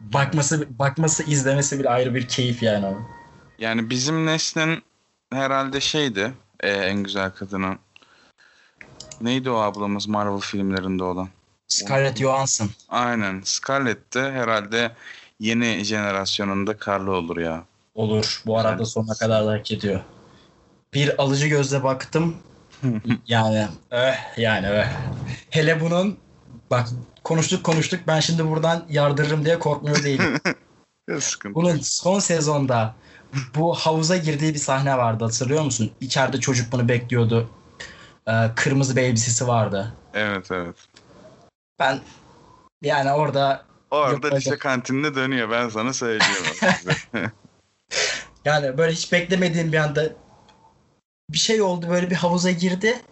Bakması 0.00 0.78
bakması 0.78 1.22
izlemesi 1.22 1.78
bile 1.78 1.88
ayrı 1.88 2.14
bir 2.14 2.28
keyif 2.28 2.62
yani 2.62 2.86
o. 2.86 2.96
Yani 3.58 3.90
bizim 3.90 4.26
neslin 4.26 4.82
herhalde 5.32 5.80
şeydi 5.80 6.32
e, 6.60 6.70
en 6.70 7.02
güzel 7.02 7.30
kadının. 7.30 7.78
Neydi 9.20 9.50
o 9.50 9.56
ablamız 9.56 10.08
Marvel 10.08 10.40
filmlerinde 10.40 11.04
olan? 11.04 11.28
Scarlett 11.68 12.18
Johansson. 12.18 12.70
Aynen. 12.88 13.40
Scarlett 13.44 14.14
de 14.14 14.32
herhalde 14.32 14.92
yeni 15.40 15.84
jenerasyonunda 15.84 16.74
Carla 16.86 17.10
olur 17.10 17.36
ya. 17.36 17.64
Olur. 17.94 18.42
Bu 18.46 18.58
arada 18.58 18.84
sonuna 18.84 19.14
kadar 19.14 19.46
da 19.46 19.52
hak 19.52 19.72
ediyor. 19.72 20.00
Bir 20.94 21.22
alıcı 21.22 21.46
gözle 21.46 21.82
baktım. 21.82 22.36
yani 23.26 23.68
öh 23.90 24.38
yani 24.38 24.70
öh. 24.70 24.86
Hele 25.50 25.80
bunun 25.80 26.18
bak 26.70 26.88
konuştuk 27.24 27.64
konuştuk 27.64 28.00
ben 28.06 28.20
şimdi 28.20 28.46
buradan 28.46 28.84
yardırırım 28.90 29.44
diye 29.44 29.58
korkmuyor 29.58 30.02
değilim. 30.02 30.40
Bunun 31.44 31.76
son 31.76 32.18
sezonda 32.18 32.94
bu 33.54 33.74
havuza 33.74 34.16
girdiği 34.16 34.54
bir 34.54 34.58
sahne 34.58 34.98
vardı 34.98 35.24
hatırlıyor 35.24 35.62
musun? 35.62 35.90
İçeride 36.00 36.40
çocuk 36.40 36.72
bunu 36.72 36.88
bekliyordu. 36.88 37.50
Ee, 38.28 38.32
kırmızı 38.56 38.96
bir 38.96 39.02
elbisesi 39.02 39.48
vardı. 39.48 39.92
Evet 40.14 40.50
evet. 40.50 40.76
Ben 41.78 42.00
yani 42.82 43.12
orada 43.12 43.66
Orada 43.90 44.26
Yok, 44.28 44.36
lise 44.36 44.50
öyle. 44.50 44.58
kantininde 44.58 45.14
dönüyor 45.14 45.50
ben 45.50 45.68
sana 45.68 45.92
söylüyorum. 45.92 46.56
yani 48.44 48.78
böyle 48.78 48.92
hiç 48.92 49.12
beklemediğim 49.12 49.72
bir 49.72 49.78
anda 49.78 50.12
bir 51.30 51.38
şey 51.38 51.62
oldu 51.62 51.86
böyle 51.88 52.10
bir 52.10 52.14
havuza 52.14 52.50
girdi. 52.50 53.02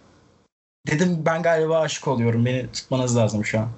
Dedim 0.86 1.22
ben 1.26 1.42
galiba 1.42 1.80
aşık 1.80 2.08
oluyorum. 2.08 2.46
Beni 2.46 2.72
tutmanız 2.72 3.16
lazım 3.16 3.44
şu 3.44 3.60
an. 3.60 3.68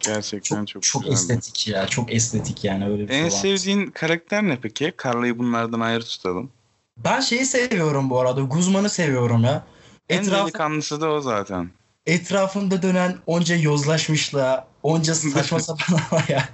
Gerçekten 0.00 0.64
Çok 0.64 0.68
çok, 0.68 0.82
çok, 0.82 1.02
güzeldi. 1.02 1.32
estetik 1.38 1.68
ya. 1.68 1.86
Çok 1.86 2.12
estetik 2.12 2.64
yani 2.64 2.88
öyle 2.88 3.08
bir 3.08 3.14
En 3.14 3.14
şey 3.14 3.24
var. 3.24 3.30
sevdiğin 3.30 3.86
karakter 3.86 4.42
ne 4.42 4.58
peki? 4.60 4.92
Carla'yı 5.04 5.38
bunlardan 5.38 5.80
ayrı 5.80 6.04
tutalım. 6.04 6.50
Ben 6.96 7.20
şeyi 7.20 7.46
seviyorum 7.46 8.10
bu 8.10 8.20
arada. 8.20 8.40
Guzman'ı 8.40 8.88
seviyorum 8.90 9.44
ya. 9.44 9.64
En 10.08 10.22
Etraf, 10.22 10.42
delikanlısı 10.42 11.00
da 11.00 11.10
o 11.10 11.20
zaten. 11.20 11.70
etrafında 12.06 12.82
dönen 12.82 13.16
onca 13.26 13.56
yozlaşmışla, 13.56 14.68
onca 14.82 15.14
saçma 15.14 15.60
sapan 15.60 16.22
ya. 16.28 16.48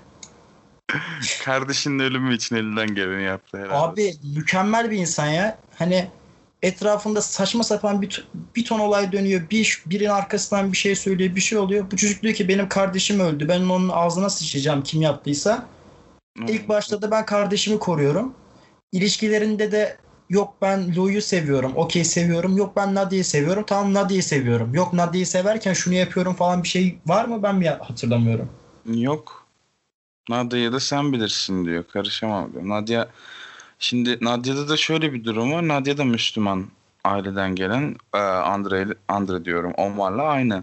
Kardeşinin 1.45 1.99
ölümü 1.99 2.35
için 2.35 2.57
elinden 2.57 2.95
geleni 2.95 3.23
yaptı 3.23 3.59
herhalde. 3.59 3.75
Abi 3.75 4.15
mükemmel 4.37 4.91
bir 4.91 4.99
insan 4.99 5.27
ya. 5.27 5.59
Hani 5.79 6.09
etrafında 6.63 7.23
saçma 7.23 7.65
sapan 7.65 8.03
bir, 8.03 8.29
bir 8.57 8.65
ton 8.65 8.79
olay 8.79 9.13
dönüyor. 9.13 9.51
Bir 9.51 9.83
birinin 9.87 10.11
arkasından 10.11 10.73
bir 10.73 10.77
şey 10.77 10.95
söylüyor, 10.97 11.35
bir 11.35 11.41
şey 11.41 11.59
oluyor. 11.59 11.91
Bu 11.91 11.97
çocuk 11.97 12.23
diyor 12.23 12.35
ki 12.35 12.49
benim 12.49 12.69
kardeşim 12.69 13.21
öldü. 13.21 13.49
Ben 13.49 13.61
onun 13.61 13.89
ağzına 13.89 14.31
sıçacağım 14.31 14.83
kim 14.83 15.03
yaptıysa. 15.03 15.67
İlk 16.49 16.69
başta 16.69 17.03
da 17.03 17.11
ben 17.11 17.27
kardeşimi 17.27 17.79
koruyorum. 17.79 18.35
İlişkilerinde 18.93 19.73
de 19.73 19.97
yok 20.33 20.55
ben 20.62 20.97
Lou'yu 20.97 21.23
seviyorum. 21.23 21.73
Okey 21.77 22.05
seviyorum. 22.05 22.57
Yok 22.57 22.77
ben 22.77 22.95
Nadia'yı 22.95 23.25
seviyorum. 23.25 23.65
Tamam 23.67 23.95
Nadia'yı 23.95 24.23
seviyorum. 24.23 24.75
Yok 24.75 24.93
Nadia'yı 24.93 25.27
severken 25.27 25.73
şunu 25.73 25.95
yapıyorum 25.95 26.35
falan 26.35 26.62
bir 26.62 26.69
şey 26.69 26.99
var 27.07 27.25
mı? 27.25 27.43
Ben 27.43 27.55
mi 27.55 27.69
hatırlamıyorum. 27.69 28.49
Yok. 28.87 29.47
Nadia'ya 30.29 30.73
da 30.73 30.81
sen 30.81 31.12
bilirsin 31.12 31.65
diyor. 31.65 31.85
Karışamam 31.93 32.53
diyor. 32.53 32.69
Nadia 32.69 33.07
şimdi 33.79 34.19
Nadia'da 34.21 34.69
da 34.69 34.77
şöyle 34.77 35.12
bir 35.12 35.25
durum 35.25 35.53
var. 35.53 35.69
Nadia 35.69 35.97
da 35.97 36.05
Müslüman 36.05 36.67
aileden 37.05 37.55
gelen 37.55 37.97
e, 38.15 38.19
Andre, 38.19 38.87
Andre 39.09 39.45
diyorum. 39.45 39.73
Omar'la 39.77 40.23
aynı 40.23 40.62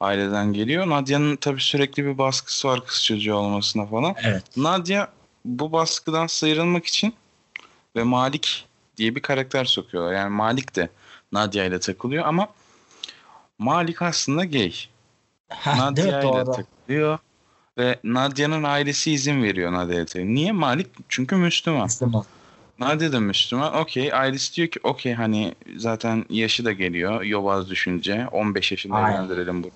aileden 0.00 0.52
geliyor. 0.52 0.88
Nadia'nın 0.88 1.36
tabii 1.36 1.60
sürekli 1.60 2.04
bir 2.04 2.18
baskısı 2.18 2.68
var 2.68 2.86
kız 2.86 3.04
çocuğu 3.04 3.34
olmasına 3.34 3.86
falan. 3.86 4.14
Evet. 4.24 4.56
Nadia 4.56 5.06
bu 5.44 5.72
baskıdan 5.72 6.26
sıyrılmak 6.26 6.86
için 6.86 7.14
ve 7.96 8.02
Malik 8.02 8.66
diye 8.96 9.14
bir 9.14 9.22
karakter 9.22 9.64
sokuyorlar. 9.64 10.12
Yani 10.12 10.30
Malik 10.30 10.76
de 10.76 10.88
Nadia 11.32 11.64
ile 11.64 11.80
takılıyor 11.80 12.24
ama 12.26 12.48
Malik 13.58 14.02
aslında 14.02 14.44
gay. 14.44 14.72
Ha? 15.48 15.76
Nadia 15.76 16.22
ile 16.22 16.32
Doğru. 16.32 16.52
takılıyor 16.52 17.18
ve 17.78 17.98
Nadia'nın 18.04 18.62
ailesi 18.62 19.12
izin 19.12 19.42
veriyor 19.42 19.72
Nadia'ya. 19.72 20.26
Niye 20.26 20.52
Malik? 20.52 20.86
Çünkü 21.08 21.36
Müslüman. 21.36 21.84
Müslüman. 21.84 22.24
Nadia 22.78 23.12
da 23.12 23.20
Müslüman. 23.20 23.76
Okey. 23.76 24.12
Ailesi 24.12 24.56
diyor 24.56 24.68
ki 24.68 24.80
okey 24.82 25.14
hani 25.14 25.54
zaten 25.76 26.24
yaşı 26.30 26.64
da 26.64 26.72
geliyor. 26.72 27.22
Yobaz 27.22 27.70
düşünce. 27.70 28.26
15 28.32 28.72
yaşında 28.72 28.96
Aynen. 28.96 29.16
evlendirelim 29.16 29.62
bunu. 29.62 29.70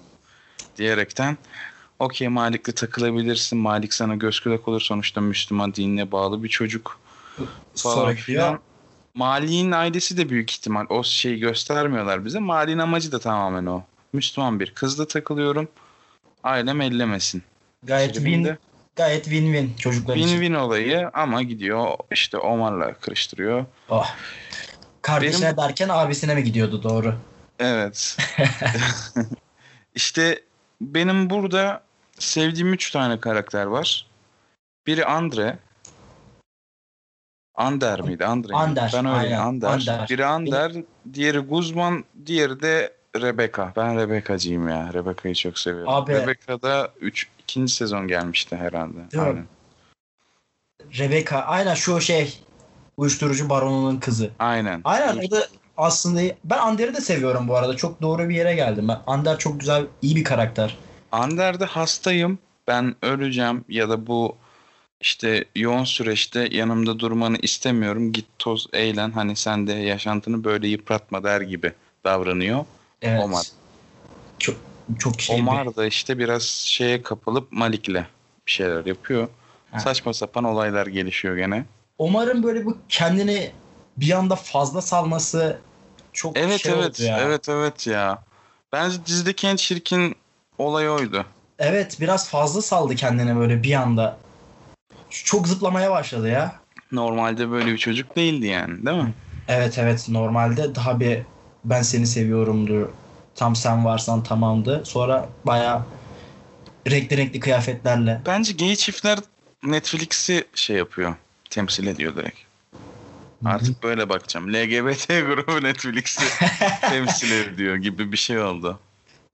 Diyerekten 0.77 1.37
okey 1.99 2.29
Malik'le 2.29 2.77
takılabilirsin. 2.77 3.59
Malik 3.59 3.95
sana 3.95 4.15
göz 4.15 4.41
kulak 4.41 4.69
olur. 4.69 4.81
Sonuçta 4.81 5.21
Müslüman 5.21 5.75
dinine 5.75 6.13
bağlı 6.13 6.43
bir 6.43 6.49
çocuk 6.49 7.01
falan 7.77 7.95
Sonra 7.95 8.15
filan. 8.15 8.61
Mali'nin 9.17 9.73
ailesi 9.73 10.17
de 10.17 10.29
büyük 10.29 10.51
ihtimal 10.51 10.87
o 10.89 11.05
şeyi 11.05 11.39
göstermiyorlar 11.39 12.25
bize. 12.25 12.39
Mali'nin 12.39 12.79
amacı 12.79 13.13
da 13.13 13.19
tamamen 13.19 13.67
o. 13.67 13.83
Müslüman 14.13 14.61
bir 14.61 14.71
kızla 14.71 15.07
takılıyorum. 15.07 15.69
Ailem 16.45 16.81
ellemesin. 16.81 17.43
Gayet 17.83 18.15
win, 18.15 18.25
Tribinde 18.25 18.59
gayet 18.97 19.27
win-win 19.27 19.77
çocuklar 19.79 20.17
için. 20.17 20.29
Win-win 20.29 20.57
olayı 20.57 21.11
ama 21.15 21.43
gidiyor 21.43 21.89
işte 22.13 22.39
Omar'la 22.39 22.95
karıştırıyor. 22.95 23.65
Oh. 23.89 24.07
Kardeşine 25.03 25.47
Benim- 25.47 25.57
derken 25.57 25.89
abisine 25.89 26.35
mi 26.35 26.45
gidiyordu 26.45 26.83
doğru? 26.83 27.15
Evet. 27.59 28.17
işte 29.95 30.43
benim 30.81 31.31
burada 31.31 31.83
sevdiğim 32.19 32.73
üç 32.73 32.91
tane 32.91 33.21
karakter 33.21 33.65
var. 33.67 34.07
Biri 34.87 35.05
Andre. 35.05 35.59
Ander 37.57 38.01
miydi? 38.01 38.25
Andre? 38.25 38.55
Ander, 38.55 38.91
Ben 38.95 39.07
öyle 39.07 39.17
aynen, 39.19 39.39
Ander. 39.39 39.69
Ander. 39.69 40.07
Biri 40.11 40.27
Ander, 40.27 40.73
diğeri 41.13 41.39
Guzman, 41.39 42.05
diğeri 42.27 42.63
de 42.63 42.93
Rebecca. 43.17 43.73
Ben 43.77 43.97
Rebecca'cıyım 43.99 44.69
ya. 44.69 44.91
Rebecca'yı 44.95 45.35
çok 45.35 45.59
seviyorum. 45.59 45.93
Abi- 45.93 46.13
Rebecca 46.13 46.63
da 46.63 46.91
3 47.01 47.29
ikinci 47.39 47.75
sezon 47.75 48.09
gelmişti 48.09 48.57
herhalde. 48.57 48.97
Değil 49.13 49.23
mi? 49.23 49.29
Aynen. 49.29 49.47
Rebecca 50.99 51.37
aynen 51.37 51.75
şu 51.75 52.01
şey 52.01 52.39
uyuşturucu 52.97 53.51
baronunun 53.51 53.97
kızı. 53.97 54.31
Aynen. 54.39 54.81
Aynen 54.85 55.17
o 55.27 55.31
da 55.31 55.47
aslında 55.77 56.21
ben 56.45 56.59
Ander'i 56.59 56.95
de 56.95 57.01
seviyorum 57.01 57.49
bu 57.49 57.57
arada. 57.57 57.77
Çok 57.77 58.03
doğru 58.03 58.29
bir 58.29 58.35
yere 58.35 58.55
geldim. 58.55 58.89
Ben 58.89 58.99
Ander 59.07 59.39
çok 59.39 59.61
güzel, 59.61 59.87
iyi 60.03 60.17
bir 60.17 60.25
karakter. 60.25 60.77
Ander'de 61.13 61.65
hastayım. 61.65 62.39
Ben 62.69 62.95
öleceğim 63.03 63.65
ya 63.69 63.89
da 63.89 64.07
bu 64.07 64.37
işte 65.01 65.45
yoğun 65.57 65.85
süreçte 65.85 66.49
yanımda 66.53 66.99
durmanı 66.99 67.37
istemiyorum. 67.37 68.13
Git 68.13 68.27
toz 68.39 68.67
eğlen 68.73 69.11
hani 69.11 69.37
sen 69.37 69.67
de 69.67 69.73
yaşantını 69.73 70.45
böyle 70.45 70.69
yıpratma 70.69 71.25
der 71.25 71.41
gibi 71.41 71.73
davranıyor. 72.05 72.65
Evet. 73.03 73.25
Omar. 73.25 73.47
Çok 74.39 74.57
çok 74.99 75.21
şey 75.21 75.37
bir- 75.37 75.43
Omar 75.43 75.77
da 75.77 75.87
işte 75.87 76.19
biraz 76.19 76.43
şeye 76.43 77.03
kapılıp 77.03 77.53
Malik'le 77.53 77.89
bir 78.47 78.51
şeyler 78.53 78.87
yapıyor. 78.87 79.29
Ha. 79.71 79.79
Saçma 79.81 80.13
sapan 80.15 80.45
olaylar 80.45 80.87
gelişiyor 80.87 81.37
gene. 81.37 81.65
Omar'ın 81.99 82.43
böyle 82.43 82.67
bu 82.67 82.79
kendini 82.89 83.51
bir 83.97 84.11
anda 84.13 84.37
fazla 84.37 84.81
salması 84.83 85.59
çok 86.13 86.39
Evet 86.39 86.61
şey 86.61 86.73
evet 86.73 87.01
oldu 87.01 87.03
ya. 87.09 87.19
evet 87.21 87.49
evet 87.49 87.87
ya. 87.87 88.23
Bence 88.73 89.07
dizideki 89.07 89.47
en 89.47 89.57
çirkin 89.57 90.17
olay 90.59 90.91
oydu. 90.91 91.27
Evet 91.59 91.97
biraz 92.01 92.29
fazla 92.29 92.63
saldı 92.63 92.95
kendine 92.95 93.37
böyle 93.37 93.63
bir 93.63 93.75
anda. 93.75 94.17
Çok 95.25 95.49
zıplamaya 95.49 95.91
başladı 95.91 96.29
ya. 96.29 96.53
Normalde 96.93 97.51
böyle 97.51 97.73
bir 97.73 97.79
çocuk 97.79 98.17
değildi 98.17 98.47
yani 98.47 98.87
değil 98.87 98.97
mi? 98.97 99.15
Evet 99.49 99.79
evet 99.79 100.07
normalde 100.09 100.75
daha 100.75 101.01
bir 101.01 101.23
ben 101.65 101.83
seni 101.83 102.07
seviyorumdur. 102.07 102.89
Tam 103.35 103.57
sen 103.57 103.85
varsan 103.85 104.23
tamamdı. 104.23 104.85
Sonra 104.85 105.29
bayağı 105.45 105.87
renkli 106.91 107.17
renkli 107.17 107.41
kıyafetlerle. 107.41 108.23
Bence 108.27 108.53
gay 108.53 108.77
çiftler 108.77 109.19
Netflix'i 109.63 110.45
şey 110.55 110.77
yapıyor. 110.77 111.15
Temsil 111.51 111.87
ediyor 111.87 112.17
direkt. 112.17 112.39
Artık 113.45 113.83
böyle 113.83 114.09
bakacağım. 114.09 114.53
LGBT 114.53 115.21
grubu 115.21 115.63
Netflix'i 115.63 116.25
temsil 116.81 117.31
ediyor 117.31 117.77
gibi 117.77 118.13
bir 118.13 118.17
şey 118.17 118.39
oldu. 118.39 118.79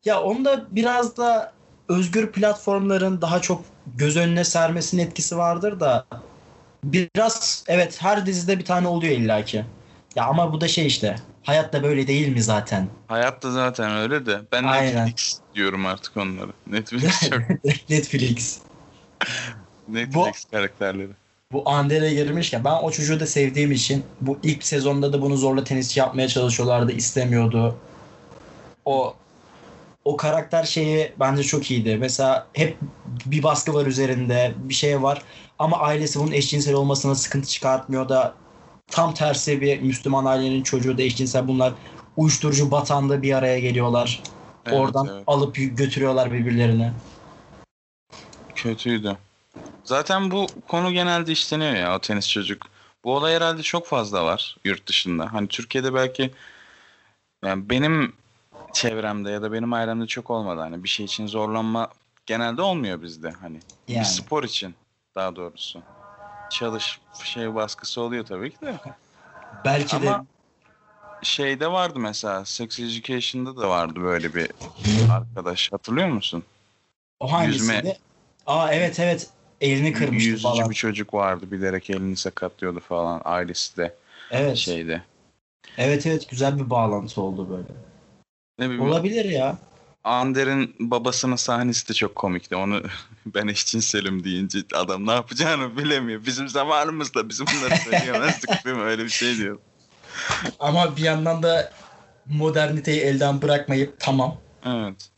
Ya 0.05 0.21
onda 0.23 0.77
biraz 0.77 1.17
da 1.17 1.53
özgür 1.93 2.33
platformların 2.33 3.21
daha 3.21 3.43
çok 3.43 3.65
göz 3.97 4.17
önüne 4.17 4.45
sermesinin 4.45 5.03
etkisi 5.07 5.37
vardır 5.37 5.81
da 5.81 6.07
biraz 6.85 7.65
evet 7.69 8.03
her 8.03 8.27
dizide 8.27 8.59
bir 8.59 8.65
tane 8.65 8.89
oluyor 8.89 9.13
illaki. 9.13 9.65
Ya 10.17 10.25
ama 10.25 10.53
bu 10.53 10.61
da 10.61 10.69
şey 10.69 10.87
işte 10.87 11.17
hayatta 11.43 11.83
böyle 11.83 12.07
değil 12.07 12.29
mi 12.29 12.43
zaten? 12.43 12.89
Hayat 13.09 13.43
da 13.43 13.51
zaten 13.51 13.97
öyle 13.97 14.27
de. 14.27 14.41
Ben 14.53 14.65
Aynen. 14.65 15.07
Netflix 15.07 15.39
diyorum 15.55 15.87
artık 15.87 16.17
onları. 16.17 16.51
Netflix 16.67 17.21
çok. 17.31 17.41
Netflix. 17.91 18.59
Netflix 19.89 20.45
karakterleri. 20.51 21.11
Bu 21.53 21.69
Ander'e 21.69 22.15
girmişken 22.15 22.65
ben 22.65 22.73
o 22.83 22.91
çocuğu 22.91 23.21
da 23.21 23.27
sevdiğim 23.27 23.73
için 23.73 24.05
bu 24.21 24.39
ilk 24.43 24.65
sezonda 24.65 25.13
da 25.13 25.23
bunu 25.23 25.37
zorla 25.37 25.65
tenisçi 25.65 26.01
yapmaya 26.01 26.29
çalışıyorlardı 26.29 26.93
istemiyordu. 26.93 27.77
O 28.85 29.15
o 30.05 30.17
karakter 30.17 30.65
şeyi 30.65 31.13
bence 31.21 31.43
çok 31.43 31.71
iyiydi. 31.71 31.97
Mesela 32.01 32.47
hep 32.53 32.77
bir 33.27 33.43
baskı 33.43 33.75
var 33.75 33.87
üzerinde, 33.87 34.53
bir 34.57 34.75
şey 34.75 35.03
var 35.03 35.23
ama 35.59 35.79
ailesi 35.79 36.21
bunun 36.21 36.33
eşcinsel 36.33 36.75
olmasına 36.75 37.15
sıkıntı 37.15 37.49
çıkartmıyor 37.49 38.09
da 38.09 38.35
tam 38.87 39.15
tersi 39.15 39.61
bir 39.61 39.81
Müslüman 39.81 40.25
ailenin 40.25 40.63
çocuğu 40.63 40.99
da 40.99 41.03
eşcinsel 41.03 41.49
bunlar 41.49 41.73
uyuşturucu 42.17 42.71
batanda 42.71 43.23
bir 43.23 43.33
araya 43.33 43.59
geliyorlar. 43.59 44.23
Evet, 44.67 44.79
Oradan 44.79 45.09
evet. 45.13 45.25
alıp 45.27 45.57
götürüyorlar 45.57 46.33
birbirlerine. 46.33 46.93
Kötüydü. 48.55 49.17
Zaten 49.85 50.31
bu 50.31 50.47
konu 50.69 50.93
genelde 50.93 51.33
işleniyor 51.33 51.73
ya 51.73 51.97
o 51.97 51.99
tenis 51.99 52.29
çocuk. 52.29 52.67
Bu 53.05 53.17
olay 53.17 53.35
herhalde 53.35 53.63
çok 53.63 53.87
fazla 53.87 54.25
var 54.25 54.57
yurt 54.65 54.87
dışında. 54.87 55.33
Hani 55.33 55.49
Türkiye'de 55.49 55.95
belki 55.95 56.31
yani 57.45 57.71
benim 57.71 58.13
çevremde 58.73 59.31
ya 59.31 59.43
da 59.43 59.53
benim 59.53 59.73
ailemde 59.73 60.07
çok 60.07 60.31
olmadı. 60.31 60.61
Hani 60.61 60.85
bir 60.85 60.89
şey 60.89 61.07
için 61.07 61.27
zorlanma 61.27 61.89
genelde 62.27 62.63
olmuyor 62.63 63.03
bizde 63.03 63.31
hani. 63.31 63.59
Bir 63.89 63.93
Yani. 63.95 64.05
spor 64.05 64.45
için 64.45 64.75
daha 65.15 65.37
doğrusu. 65.37 65.83
Çalış 66.51 67.01
şey 67.25 67.55
baskısı 67.55 68.01
oluyor 68.01 68.27
tabii 68.27 68.51
ki 68.51 68.61
de. 68.61 68.75
Belki 69.65 70.03
de 70.03 70.11
Ama 70.11 70.25
şeyde 71.23 71.73
vardı 71.73 71.99
mesela 71.99 72.45
Sex 72.45 72.81
Education'da 72.81 73.57
da 73.57 73.69
vardı 73.69 74.01
böyle 74.03 74.35
bir 74.35 74.51
arkadaş. 75.11 75.73
Hatırlıyor 75.73 76.09
musun? 76.09 76.45
o 77.21 77.33
hangisiydi? 77.33 77.73
yüzme- 77.87 77.97
Aa 78.47 78.73
evet 78.73 79.01
evet 79.01 79.31
elini 79.61 79.93
kırmıştı 79.93 80.31
Yüzücü 80.31 80.43
falan. 80.49 80.71
bir 80.71 80.75
çocuk 80.75 81.15
vardı 81.15 81.51
bilerek 81.51 81.91
elini 81.91 82.17
sakatlıyordu 82.17 82.81
falan 82.81 83.23
ailesi 83.25 83.77
de 83.77 83.95
Evet. 84.31 84.57
şeyde. 84.57 85.03
Evet 85.79 86.07
evet 86.07 86.29
güzel 86.29 86.59
bir 86.59 86.71
bağlantı 86.71 87.23
oldu 87.23 87.51
böyle. 87.51 87.69
Ne 88.59 88.65
bileyim 88.71 88.83
Olabilir 88.91 89.25
ya. 89.25 89.59
Ander'in 90.05 90.77
babasının 90.79 91.37
sahnesi 91.37 91.89
de 91.89 91.95
çok 91.95 92.15
komikti. 92.15 92.57
Onu 92.57 92.83
ben 93.27 93.47
eşcinselim 93.49 94.25
deyince 94.25 94.59
adam 94.75 95.07
ne 95.07 95.13
yapacağını 95.13 95.77
bilemiyor. 95.77 96.27
Bizim 96.27 96.49
zamanımızda 96.49 97.29
bizim 97.29 97.47
bunları 97.47 97.77
söyleyemezdik 97.77 98.51
değil 98.65 98.77
mi? 98.77 98.83
Öyle 98.83 99.05
bir 99.05 99.09
şey 99.11 99.37
diyor. 99.37 99.59
Ama 100.61 100.97
bir 100.97 101.03
yandan 101.03 101.43
da 101.43 101.73
moderniteyi 102.27 103.01
elden 103.01 103.43
bırakmayıp 103.43 104.01
tamam. 104.01 104.37
Evet. 104.67 105.09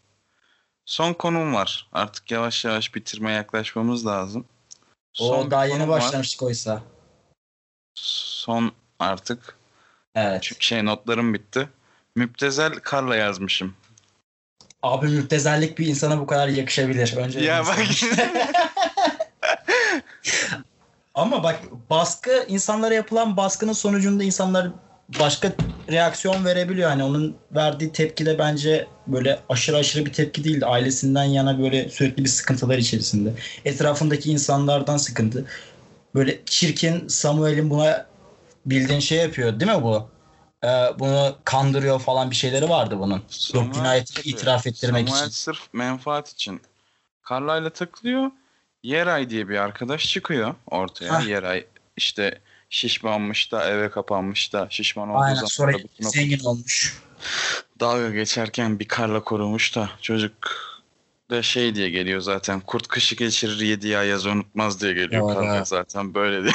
Son 0.86 1.12
konum 1.12 1.54
var. 1.54 1.88
Artık 1.92 2.30
yavaş 2.30 2.64
yavaş 2.64 2.94
bitirmeye 2.94 3.36
yaklaşmamız 3.36 4.06
lazım. 4.06 4.44
O 5.20 5.28
Son 5.28 5.50
daha 5.50 5.64
yeni 5.64 5.78
konum 5.78 5.88
var. 5.88 6.00
başlamıştık 6.00 6.42
oysa. 6.42 6.82
Son 7.94 8.72
artık. 8.98 9.58
Evet. 10.14 10.42
Çünkü 10.42 10.62
şey 10.66 10.84
notlarım 10.84 11.34
bitti. 11.34 11.68
Müptezel 12.16 12.72
Karla 12.72 13.16
yazmışım. 13.16 13.74
Abi 14.82 15.06
müptezellik 15.06 15.78
bir 15.78 15.86
insana 15.86 16.20
bu 16.20 16.26
kadar 16.26 16.48
yakışabilir. 16.48 17.16
Önce 17.16 17.40
Ya 17.40 17.64
bak. 17.66 17.78
Ama 21.14 21.42
bak 21.42 21.60
baskı 21.90 22.44
insanlara 22.48 22.94
yapılan 22.94 23.36
baskının 23.36 23.72
sonucunda 23.72 24.24
insanlar 24.24 24.70
başka 25.20 25.52
reaksiyon 25.90 26.44
verebiliyor. 26.44 26.90
Hani 26.90 27.04
onun 27.04 27.36
verdiği 27.54 27.92
tepki 27.92 28.26
de 28.26 28.38
bence 28.38 28.86
böyle 29.06 29.40
aşırı 29.48 29.76
aşırı 29.76 30.06
bir 30.06 30.12
tepki 30.12 30.44
değildi. 30.44 30.66
Ailesinden 30.66 31.24
yana 31.24 31.58
böyle 31.58 31.88
sürekli 31.88 32.24
bir 32.24 32.28
sıkıntılar 32.28 32.78
içerisinde. 32.78 33.32
Etrafındaki 33.64 34.30
insanlardan 34.30 34.96
sıkıntı. 34.96 35.46
Böyle 36.14 36.40
çirkin 36.46 37.08
Samuel'in 37.08 37.70
buna 37.70 38.06
bildiğin 38.66 39.00
şey 39.00 39.18
yapıyor 39.18 39.60
değil 39.60 39.72
mi 39.72 39.82
bu? 39.82 40.08
Ee, 40.64 40.98
bunu 40.98 41.36
kandırıyor 41.44 42.00
falan 42.00 42.30
bir 42.30 42.36
şeyleri 42.36 42.68
vardı 42.68 42.98
bunun. 42.98 43.22
Yok 43.54 43.74
cinayeti 43.74 44.14
tabii. 44.14 44.28
itiraf 44.28 44.66
ettirmek 44.66 45.08
Samuel 45.08 45.22
için. 45.22 45.34
sırf 45.36 45.60
menfaat 45.72 46.32
için. 46.32 46.60
Carla'yla 47.30 47.70
takılıyor. 47.70 48.30
Yeray 48.82 49.30
diye 49.30 49.48
bir 49.48 49.56
arkadaş 49.56 50.06
çıkıyor 50.08 50.54
ortaya. 50.70 51.12
Hah. 51.14 51.26
Yeray 51.28 51.66
işte 51.96 52.40
şişmanmış 52.70 53.52
da 53.52 53.70
eve 53.70 53.90
kapanmış 53.90 54.52
da 54.52 54.66
şişman 54.70 55.08
olduğu 55.08 55.18
Aynen 55.18 55.34
zaman 55.34 55.46
sonra 55.48 55.72
da 55.72 55.78
bütün 55.78 56.08
zengin 56.08 56.44
olmuş. 56.44 56.98
dalga 57.80 58.10
geçerken 58.10 58.78
bir 58.78 58.88
karla 58.88 59.24
korumuş 59.24 59.76
da 59.76 59.90
çocuk 60.02 60.34
da 61.30 61.42
şey 61.42 61.74
diye 61.74 61.90
geliyor 61.90 62.20
zaten 62.20 62.60
kurt 62.60 62.88
kışı 62.88 63.14
geçirir 63.16 63.60
yedi 63.60 63.98
ay 63.98 64.08
yaz 64.08 64.26
unutmaz 64.26 64.80
diye 64.80 64.92
geliyor 64.92 65.22
Doğru. 65.22 65.34
karla 65.34 65.64
zaten 65.64 66.14
böyle 66.14 66.42
diyor. 66.42 66.54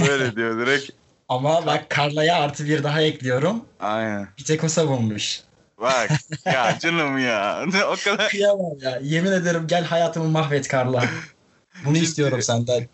böyle 0.08 0.36
diyor 0.36 0.66
direkt. 0.66 0.90
Ama 1.30 1.66
bak 1.66 1.96
Carla'ya 1.96 2.36
artı 2.36 2.66
bir 2.66 2.82
daha 2.82 3.02
ekliyorum. 3.02 3.64
Aynen. 3.80 4.28
Bir 4.38 4.44
tek 4.44 4.64
o 4.64 4.68
savunmuş. 4.68 5.40
Bak 5.80 6.10
ya 6.44 6.78
canım 6.78 7.18
ya. 7.18 7.64
o 7.92 7.96
kadar 8.04 8.28
Kıyamam 8.28 8.78
ya. 8.80 8.98
Yemin 9.02 9.32
ederim 9.32 9.66
gel 9.66 9.84
hayatımı 9.84 10.28
mahvet 10.28 10.70
Carla. 10.72 11.04
Bunu 11.84 11.94
Ciddi. 11.94 12.04
istiyorum 12.04 12.42
senden. 12.42 12.88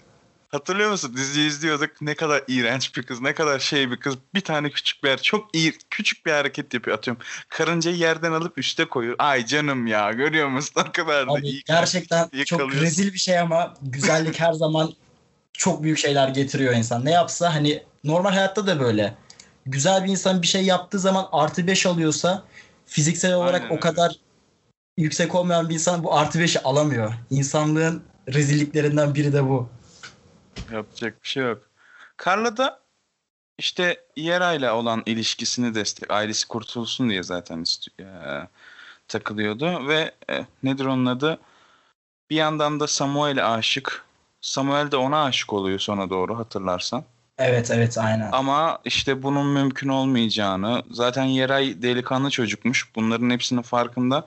Hatırlıyor 0.48 0.90
musun? 0.90 1.16
Diziyi 1.16 1.48
izliyorduk. 1.48 1.90
Ne 2.00 2.14
kadar 2.14 2.42
iğrenç 2.48 2.96
bir 2.96 3.02
kız, 3.02 3.20
ne 3.20 3.34
kadar 3.34 3.58
şey 3.58 3.90
bir 3.90 3.96
kız. 3.96 4.14
Bir 4.34 4.40
tane 4.40 4.70
küçük 4.70 5.04
bir 5.04 5.18
çok 5.18 5.54
iyi, 5.54 5.74
küçük 5.90 6.26
bir 6.26 6.32
hareket 6.32 6.74
yapıyor. 6.74 6.98
Atıyorum. 6.98 7.22
Karıncayı 7.48 7.96
yerden 7.96 8.32
alıp 8.32 8.58
üste 8.58 8.84
koyuyor. 8.84 9.16
Ay 9.18 9.46
canım 9.46 9.86
ya, 9.86 10.12
görüyor 10.12 10.48
musun? 10.48 10.72
O 10.88 10.92
kadar 10.92 11.26
da 11.26 11.32
Abi 11.32 11.46
iyi. 11.46 11.62
gerçekten 11.66 12.28
çok 12.46 12.74
rezil 12.74 13.12
bir 13.12 13.18
şey 13.18 13.38
ama 13.38 13.74
güzellik 13.82 14.40
her 14.40 14.52
zaman 14.52 14.92
çok 15.58 15.82
büyük 15.82 15.98
şeyler 15.98 16.28
getiriyor 16.28 16.74
insan. 16.74 17.04
Ne 17.04 17.10
yapsa 17.10 17.54
hani 17.54 17.82
normal 18.04 18.30
hayatta 18.30 18.66
da 18.66 18.80
böyle. 18.80 19.14
Güzel 19.66 20.04
bir 20.04 20.08
insan 20.08 20.42
bir 20.42 20.46
şey 20.46 20.64
yaptığı 20.64 20.98
zaman 20.98 21.28
artı 21.32 21.66
5 21.66 21.86
alıyorsa 21.86 22.44
fiziksel 22.86 23.34
olarak 23.34 23.62
Aynen 23.62 23.76
o 23.76 23.80
kadar 23.80 24.16
yüksek 24.96 25.34
olmayan 25.34 25.68
bir 25.68 25.74
insan 25.74 26.04
bu 26.04 26.14
artı 26.14 26.38
5'i 26.38 26.62
alamıyor. 26.62 27.14
İnsanlığın 27.30 28.02
rezilliklerinden 28.28 29.14
biri 29.14 29.32
de 29.32 29.44
bu. 29.44 29.68
Yapacak 30.72 31.22
bir 31.22 31.28
şey 31.28 31.42
yok. 31.42 31.62
Carla 32.24 32.56
da 32.56 32.80
işte 33.58 34.04
Yera'yla 34.16 34.74
olan 34.74 35.02
ilişkisini 35.06 35.74
destek, 35.74 36.10
ailesi 36.10 36.48
kurtulsun 36.48 37.10
diye 37.10 37.22
zaten 37.22 37.64
e, 38.00 38.06
takılıyordu 39.08 39.88
ve 39.88 40.12
e, 40.30 40.46
nedir 40.62 40.84
onun 40.84 41.06
adı? 41.06 41.38
Bir 42.30 42.36
yandan 42.36 42.80
da 42.80 42.86
Samuel'e 42.86 43.44
aşık. 43.44 44.05
Samuel 44.46 44.90
de 44.90 44.96
ona 44.96 45.24
aşık 45.24 45.52
oluyor 45.52 45.78
sona 45.78 46.10
doğru 46.10 46.38
hatırlarsan. 46.38 47.04
Evet 47.38 47.70
evet 47.70 47.98
aynen. 47.98 48.28
Ama 48.32 48.78
işte 48.84 49.22
bunun 49.22 49.46
mümkün 49.46 49.88
olmayacağını, 49.88 50.82
zaten 50.90 51.24
Yeray 51.24 51.82
delikanlı 51.82 52.30
çocukmuş. 52.30 52.88
Bunların 52.96 53.30
hepsinin 53.30 53.62
farkında. 53.62 54.26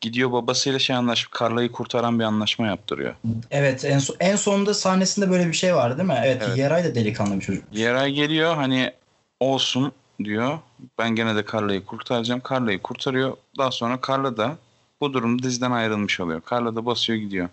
Gidiyor 0.00 0.32
babasıyla 0.32 0.78
şey 0.78 0.96
anlaşıp 0.96 1.40
Carla'yı 1.40 1.72
kurtaran 1.72 2.18
bir 2.18 2.24
anlaşma 2.24 2.66
yaptırıyor. 2.66 3.14
Evet 3.50 3.84
en, 3.84 3.98
son, 3.98 4.16
en 4.20 4.36
sonunda 4.36 4.74
sahnesinde 4.74 5.30
böyle 5.30 5.48
bir 5.48 5.52
şey 5.52 5.74
var 5.74 5.98
değil 5.98 6.08
mi? 6.08 6.20
Evet, 6.24 6.42
Evet. 6.46 6.58
Yeray 6.58 6.84
da 6.84 6.94
delikanlı 6.94 7.36
bir 7.36 7.40
çocuk. 7.40 7.64
Yeray 7.72 8.12
geliyor 8.12 8.54
hani 8.54 8.92
olsun 9.40 9.92
diyor. 10.24 10.58
Ben 10.98 11.10
gene 11.10 11.36
de 11.36 11.44
Carla'yı 11.52 11.84
kurtaracağım. 11.84 12.42
Carla'yı 12.50 12.82
kurtarıyor. 12.82 13.36
Daha 13.58 13.70
sonra 13.70 13.98
Carla 14.08 14.36
da 14.36 14.56
bu 15.00 15.12
durumda 15.12 15.42
diziden 15.42 15.70
ayrılmış 15.70 16.20
oluyor. 16.20 16.42
Carla 16.50 16.76
da 16.76 16.86
basıyor 16.86 17.18
gidiyor. 17.18 17.48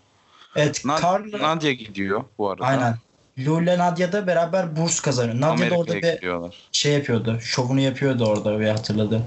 Evet 0.57 0.85
Nad- 0.85 1.01
Carla 1.01 1.39
Nadia 1.39 1.71
gidiyor 1.71 2.23
bu 2.37 2.49
arada. 2.49 2.65
aynen. 2.65 2.95
Lou 3.39 3.61
ile 3.61 3.77
Nadia 3.77 4.11
da 4.11 4.27
beraber 4.27 4.75
burs 4.75 4.99
kazanıyor. 4.99 5.41
Nadia 5.41 5.69
da 5.69 5.75
orada 5.75 5.93
bir 5.93 6.13
gidiyorlar. 6.13 6.55
şey 6.71 6.93
yapıyordu. 6.93 7.39
Şovunu 7.41 7.79
yapıyordu 7.79 8.25
orada 8.25 8.59
ve 8.59 8.71
hatırladım. 8.71 9.25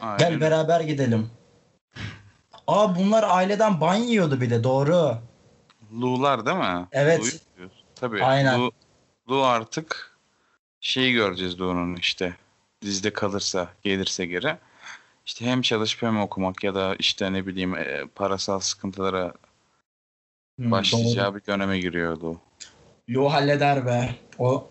Aynen. 0.00 0.18
Gel 0.18 0.40
beraber 0.40 0.80
gidelim. 0.80 1.30
Aa 2.66 2.96
bunlar 2.96 3.24
aileden 3.28 3.80
ban 3.80 3.94
yiyordu 3.94 4.40
bir 4.40 4.50
de 4.50 4.64
doğru. 4.64 5.16
Lu'lar 6.00 6.46
değil 6.46 6.56
mi? 6.56 6.86
Evet. 6.92 7.20
Lu'yu. 7.20 7.70
Tabii. 7.94 8.24
Aynen. 8.24 8.60
Lu, 8.60 8.72
Lu 9.28 9.44
artık 9.44 10.16
şeyi 10.80 11.12
göreceğiz 11.12 11.60
Lu'nun 11.60 11.96
işte. 11.96 12.36
Dizide 12.82 13.12
kalırsa, 13.12 13.68
gelirse 13.82 14.26
geri. 14.26 14.56
İşte 15.26 15.46
hem 15.46 15.62
çalışıp 15.62 16.02
hem 16.02 16.20
okumak 16.20 16.64
ya 16.64 16.74
da 16.74 16.96
işte 16.98 17.32
ne 17.32 17.46
bileyim 17.46 17.74
e, 17.74 18.04
parasal 18.14 18.60
sıkıntılara 18.60 19.32
Hmm, 20.62 20.70
başlayacağı 20.70 21.34
bir 21.34 21.46
döneme 21.46 21.78
giriyor 21.78 22.16
Lu. 22.16 22.20
doğru. 22.20 22.40
Lou 23.10 23.32
halleder 23.32 23.86
be. 23.86 24.14
O 24.38 24.68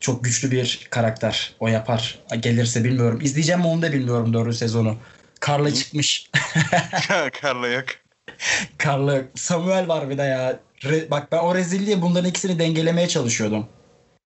çok 0.00 0.24
güçlü 0.24 0.50
bir 0.50 0.86
karakter. 0.90 1.54
O 1.60 1.68
yapar. 1.68 2.18
Gelirse 2.40 2.84
bilmiyorum. 2.84 3.18
İzleyeceğim 3.22 3.60
mi 3.60 3.66
onu 3.66 3.82
da 3.82 3.92
bilmiyorum 3.92 4.32
doğru 4.32 4.52
sezonu. 4.52 4.96
Karla 5.40 5.74
çıkmış. 5.74 6.30
Karla 7.40 7.68
yak. 7.68 8.04
Karla. 8.78 9.22
Samuel 9.34 9.88
var 9.88 10.10
bir 10.10 10.18
de 10.18 10.22
ya. 10.22 10.60
Re- 10.80 11.10
bak 11.10 11.32
ben 11.32 11.38
o 11.38 11.54
rezilliği 11.54 12.02
bunların 12.02 12.30
ikisini 12.30 12.58
dengelemeye 12.58 13.08
çalışıyordum. 13.08 13.66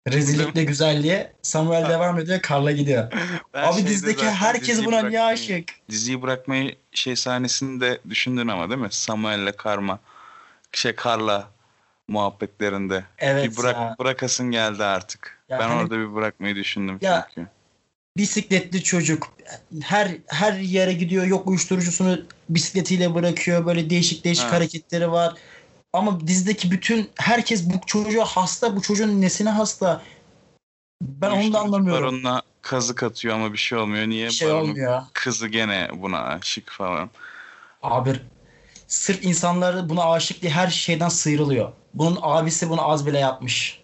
Rezillikle 0.08 0.64
güzelliğe 0.64 1.32
Samuel 1.42 1.88
devam 1.88 2.18
ediyor, 2.18 2.40
Karla 2.40 2.72
gidiyor. 2.72 3.12
Ben 3.54 3.62
Abi 3.62 3.96
zaten 3.96 4.32
herkes 4.32 4.84
buna 4.84 5.02
niye 5.02 5.22
aşık? 5.22 5.68
Diziyi 5.90 6.22
bırakmayı 6.22 6.76
şey 6.92 7.16
sahnesini 7.16 7.80
de 7.80 8.00
düşündün 8.08 8.48
ama 8.48 8.70
değil 8.70 8.80
mi? 8.80 8.88
Samuel'le 8.90 9.52
Karma. 9.56 9.98
Şey 10.72 10.94
Karla 10.94 11.48
muhabbetlerinde. 12.08 13.04
Evet 13.18 13.50
bir 13.52 13.56
bırak, 13.56 13.76
ya. 13.76 13.96
bırakasın 13.98 14.50
geldi 14.50 14.84
artık. 14.84 15.38
Ya 15.48 15.58
ben 15.58 15.68
hani- 15.68 15.82
orada 15.82 15.98
bir 15.98 16.14
bırakmayı 16.14 16.54
düşündüm 16.56 16.98
Ya- 17.00 17.28
çünkü. 17.34 17.48
bisikletli 18.16 18.82
çocuk 18.82 19.32
her 19.82 20.16
her 20.26 20.52
yere 20.52 20.92
gidiyor 20.92 21.24
yok 21.24 21.46
uyuşturucusunu 21.46 22.20
bisikletiyle 22.48 23.14
bırakıyor 23.14 23.66
böyle 23.66 23.90
değişik 23.90 24.24
değişik 24.24 24.44
Ha. 24.44 24.52
hareketleri 24.52 25.10
var 25.12 25.34
ama 25.92 26.20
dizideki 26.26 26.70
bütün 26.70 27.10
herkes 27.18 27.70
bu 27.70 27.86
çocuğa 27.86 28.24
hasta 28.24 28.76
bu 28.76 28.82
çocuğun 28.82 29.20
nesine 29.20 29.50
hasta 29.50 30.02
ben 31.02 31.30
onu 31.30 31.52
da 31.52 31.60
anlamıyorum 31.60 32.02
Baronuna 32.02 32.42
kazık 32.62 33.02
atıyor 33.02 33.34
ama 33.34 33.52
bir 33.52 33.58
şey 33.58 33.78
olmuyor. 33.78 34.06
Niye? 34.06 34.26
bir 34.26 34.32
şey 34.32 34.48
Baronun 34.48 34.68
olmuyor 34.68 35.02
kızı 35.12 35.48
gene 35.48 35.88
buna 35.94 36.22
aşık 36.22 36.70
falan. 36.70 37.10
abi 37.82 38.20
sırf 38.90 39.24
insanlar 39.24 39.88
buna 39.88 40.04
aşık 40.04 40.42
diye 40.42 40.52
her 40.52 40.68
şeyden 40.68 41.08
sıyrılıyor 41.08 41.72
bunun 41.94 42.18
abisi 42.22 42.70
bunu 42.70 42.90
az 42.90 43.06
bile 43.06 43.18
yapmış 43.18 43.80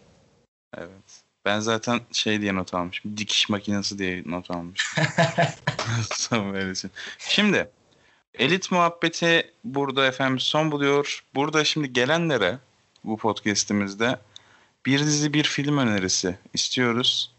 Evet. 0.77 1.23
Ben 1.45 1.61
zaten 1.61 2.01
şey 2.13 2.41
diye 2.41 2.55
not 2.55 2.75
almışım. 2.75 3.17
Dikiş 3.17 3.49
makinesi 3.49 3.99
diye 3.99 4.23
not 4.27 4.51
almışım. 4.51 5.05
Samuel 6.15 6.71
için. 6.71 6.91
Şimdi 7.19 7.71
elit 8.35 8.71
muhabbeti 8.71 9.53
burada 9.65 10.07
efendim 10.07 10.41
son 10.41 10.73
buluyor. 10.73 11.25
Burada 11.35 11.65
şimdi 11.65 11.93
gelenlere 11.93 12.59
bu 13.05 13.17
podcast'imizde 13.17 14.19
bir 14.87 14.99
dizi 14.99 15.33
bir 15.33 15.45
film 15.45 15.79
önerisi 15.79 16.39
istiyoruz. 16.55 17.33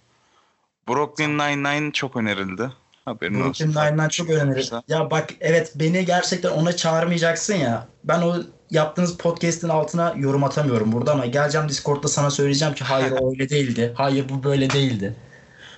Brooklyn 0.89 1.37
Nine-Nine 1.37 1.91
çok 1.91 2.15
önerildi. 2.15 2.69
Haberin 3.07 3.33
Brooklyn 3.33 3.49
olsun. 3.49 3.81
Nine-Nine 3.81 4.09
çok 4.09 4.29
önemli. 4.29 4.59
Yoksa- 4.59 4.83
Ya 4.87 5.11
bak 5.11 5.29
evet 5.41 5.71
beni 5.75 6.05
gerçekten 6.05 6.49
ona 6.51 6.75
çağırmayacaksın 6.75 7.53
ya. 7.53 7.87
Ben 8.03 8.21
o 8.21 8.35
yaptığınız 8.71 9.17
podcast'in 9.17 9.69
altına 9.69 10.13
yorum 10.17 10.43
atamıyorum 10.43 10.91
burada 10.91 11.11
ama 11.11 11.25
geleceğim 11.25 11.69
Discord'da 11.69 12.07
sana 12.07 12.29
söyleyeceğim 12.29 12.73
ki 12.73 12.83
hayır 12.83 13.11
o 13.11 13.29
öyle 13.31 13.49
değildi. 13.49 13.93
Hayır 13.97 14.29
bu 14.29 14.43
böyle 14.43 14.69
değildi. 14.69 15.15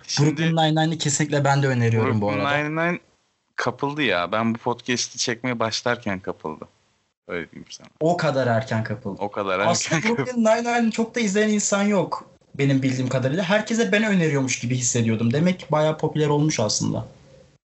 Şimdi 0.07 0.29
Brooklyn 0.29 0.55
Nine-Nine'i 0.55 0.97
kesinlikle 0.97 1.45
ben 1.45 1.63
de 1.63 1.67
öneriyorum 1.67 2.21
bu 2.21 2.25
Brooklyn 2.27 2.45
arada. 2.45 2.57
Nine-Nine 2.57 2.99
kapıldı 3.55 4.01
ya. 4.01 4.31
Ben 4.31 4.53
bu 4.53 4.57
podcast'i 4.57 5.17
çekmeye 5.17 5.59
başlarken 5.59 6.19
kapıldı. 6.19 6.65
Öyle 7.27 7.51
diyeyim 7.51 7.67
sana. 7.71 7.87
O 7.99 8.17
kadar 8.17 8.47
erken 8.47 8.83
kapıldı. 8.83 9.21
O 9.21 9.31
kadar 9.31 9.59
Aslında 9.59 9.95
erken 9.95 10.01
kapıldı. 10.15 10.27
Brooklyn 10.27 10.43
Nine-Nine'i 10.45 10.91
çok 10.91 11.15
da 11.15 11.19
izleyen 11.19 11.49
insan 11.49 11.83
yok. 11.83 12.25
Benim 12.55 12.81
bildiğim 12.83 13.09
kadarıyla. 13.09 13.43
Herkese 13.43 13.91
ben 13.91 14.03
öneriyormuş 14.03 14.59
gibi 14.59 14.75
hissediyordum. 14.75 15.33
Demek 15.33 15.59
ki 15.59 15.65
bayağı 15.71 15.97
popüler 15.97 16.27
olmuş 16.27 16.59
aslında. 16.59 17.05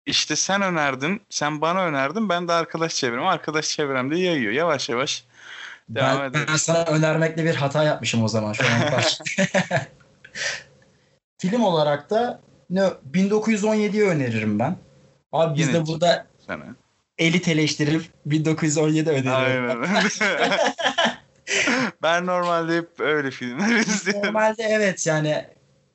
İşte 0.05 0.35
sen 0.35 0.61
önerdin, 0.61 1.21
sen 1.29 1.61
bana 1.61 1.85
önerdin, 1.85 2.29
ben 2.29 2.47
de 2.47 2.53
arkadaş 2.53 2.95
çevrem, 2.95 3.25
arkadaş 3.25 3.67
çevremde 3.69 4.17
yayıyor. 4.19 4.53
Yavaş 4.53 4.89
yavaş 4.89 5.25
devam 5.89 6.19
Ben, 6.19 6.29
edelim. 6.29 6.45
ben 6.49 6.55
sana 6.57 6.83
önermekle 6.83 7.45
bir 7.45 7.55
hata 7.55 7.83
yapmışım 7.83 8.23
o 8.23 8.27
zaman 8.27 8.53
şu 8.53 8.63
an. 8.65 8.71
Film 11.37 11.63
olarak 11.63 12.09
da 12.09 12.41
ne 12.69 12.81
1917'yi 13.13 14.03
öneririm 14.03 14.59
ben. 14.59 14.77
Abi 15.31 15.59
biz 15.59 15.67
Yine 15.67 15.77
de 15.79 15.85
burada 15.87 16.27
Sana. 16.47 16.63
elit 17.17 17.47
eleştirip 17.47 18.03
1917 18.25 19.09
öneriyorum. 19.09 19.81
ben. 19.83 19.89
Aynen. 19.95 20.49
ben 22.03 22.25
normalde 22.25 22.77
hep 22.77 22.99
öyle 22.99 23.31
filmler 23.31 23.75
izliyorum. 23.75 24.27
Normalde 24.27 24.63
evet 24.63 25.07
yani 25.07 25.47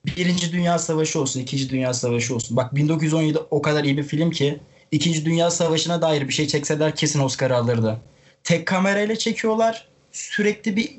Birinci 0.06 0.52
Dünya 0.52 0.78
Savaşı 0.78 1.20
olsun, 1.20 1.40
İkinci 1.40 1.70
Dünya 1.70 1.94
Savaşı 1.94 2.34
olsun. 2.34 2.56
Bak 2.56 2.74
1917 2.74 3.38
o 3.50 3.62
kadar 3.62 3.84
iyi 3.84 3.96
bir 3.96 4.02
film 4.02 4.30
ki 4.30 4.60
İkinci 4.90 5.24
Dünya 5.24 5.50
Savaşı'na 5.50 6.02
dair 6.02 6.28
bir 6.28 6.32
şey 6.32 6.46
çekseler 6.46 6.96
kesin 6.96 7.20
Oscar 7.20 7.50
alırdı. 7.50 8.00
Tek 8.44 8.66
kamerayla 8.66 9.16
çekiyorlar. 9.16 9.88
Sürekli 10.12 10.76
bir 10.76 10.96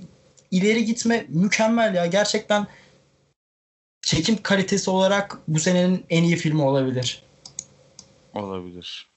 ileri 0.51 0.85
gitme 0.85 1.25
mükemmel 1.29 1.95
ya. 1.95 2.05
Gerçekten 2.05 2.67
çekim 4.01 4.43
kalitesi 4.43 4.89
olarak 4.89 5.37
bu 5.47 5.59
senenin 5.59 6.05
en 6.09 6.23
iyi 6.23 6.35
filmi 6.35 6.61
olabilir. 6.61 7.23
Olabilir. 8.33 9.07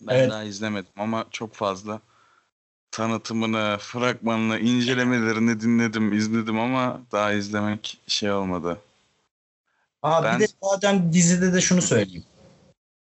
Ben 0.00 0.14
Evet. 0.14 0.30
daha 0.30 0.42
izlemedim 0.42 0.92
ama 0.96 1.26
çok 1.30 1.54
fazla 1.54 2.00
tanıtımını, 2.96 3.76
fragmanını, 3.80 4.58
incelemelerini 4.58 5.60
dinledim, 5.60 6.12
izledim 6.12 6.60
ama 6.60 7.00
daha 7.12 7.32
izlemek 7.32 7.98
şey 8.06 8.32
olmadı. 8.32 8.78
Aa, 10.02 10.24
Ben- 10.24 10.40
Bir 10.40 10.44
de 10.44 10.52
madem 10.62 11.12
dizide 11.12 11.52
de 11.52 11.60
şunu 11.60 11.82
söyleyeyim. 11.82 12.24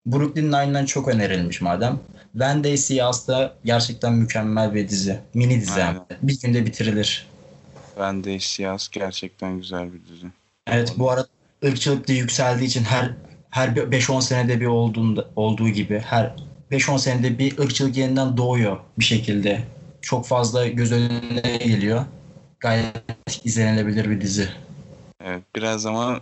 Brooklyn 0.07 0.53
Nine-Nine 0.53 0.87
çok 0.87 1.09
önerilmiş 1.09 1.61
madem. 1.61 2.01
Wednesday 2.33 2.77
Siyas 2.77 3.29
da 3.29 3.55
gerçekten 3.65 4.13
mükemmel 4.13 4.75
bir 4.75 4.89
dizi. 4.89 5.21
Mini 5.35 5.61
dizi 5.61 5.81
hem 5.81 5.95
de. 5.95 6.17
Bir 6.23 6.41
günde 6.41 6.67
bitirilir. 6.67 7.27
De 7.99 8.41
Siyas 8.41 8.89
gerçekten 8.89 9.57
güzel 9.59 9.93
bir 9.93 10.01
dizi. 10.05 10.27
Evet 10.67 10.95
bu 10.97 11.11
arada 11.11 11.29
ırkçılık 11.65 12.09
da 12.09 12.13
yükseldiği 12.13 12.69
için 12.69 12.85
her 12.85 13.11
her 13.51 13.69
5-10 13.69 14.21
senede 14.23 14.61
bir 14.61 14.67
olduğunda, 14.67 15.29
olduğu 15.37 15.69
gibi 15.69 15.99
her 15.99 16.37
5-10 16.73 16.99
senede 16.99 17.39
bir 17.39 17.59
ırkçılık 17.59 17.97
yeniden 17.97 18.37
doğuyor 18.37 18.79
bir 18.99 19.05
şekilde. 19.05 19.63
Çok 20.03 20.27
fazla 20.27 20.67
göz 20.67 20.93
önüne 20.93 21.57
geliyor. 21.57 22.05
Gayet 22.61 22.97
izlenilebilir 23.45 24.11
bir 24.11 24.21
dizi. 24.21 24.49
Evet 25.25 25.43
biraz 25.57 25.87
ama 25.87 26.21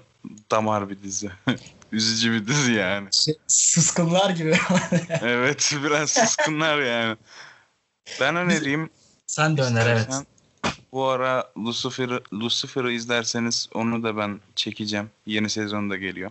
damar 0.51 0.91
bir 0.91 1.03
dizi. 1.03 1.31
Üzücü 1.93 2.33
bir 2.33 2.47
dizi 2.47 2.73
yani. 2.73 3.09
Şey, 3.13 3.35
Sıskınlar 3.47 4.31
gibi. 4.31 4.57
Evet 5.23 5.75
biraz 5.85 6.11
sıskınlar 6.11 6.79
yani. 6.79 7.17
Ben 8.21 8.37
önereyim. 8.37 8.91
Sen 9.27 9.57
de 9.57 9.63
öner 9.63 9.87
evet. 9.87 10.09
Bu 10.93 11.05
ara 11.05 11.51
Lucifer'ı 11.59 12.23
Lucifer'ı 12.33 12.93
izlerseniz 12.93 13.69
onu 13.75 14.03
da 14.03 14.17
ben 14.17 14.41
çekeceğim. 14.57 15.11
Yeni 15.27 15.51
sezon 15.51 15.91
da 15.91 15.97
geliyor. 15.97 16.31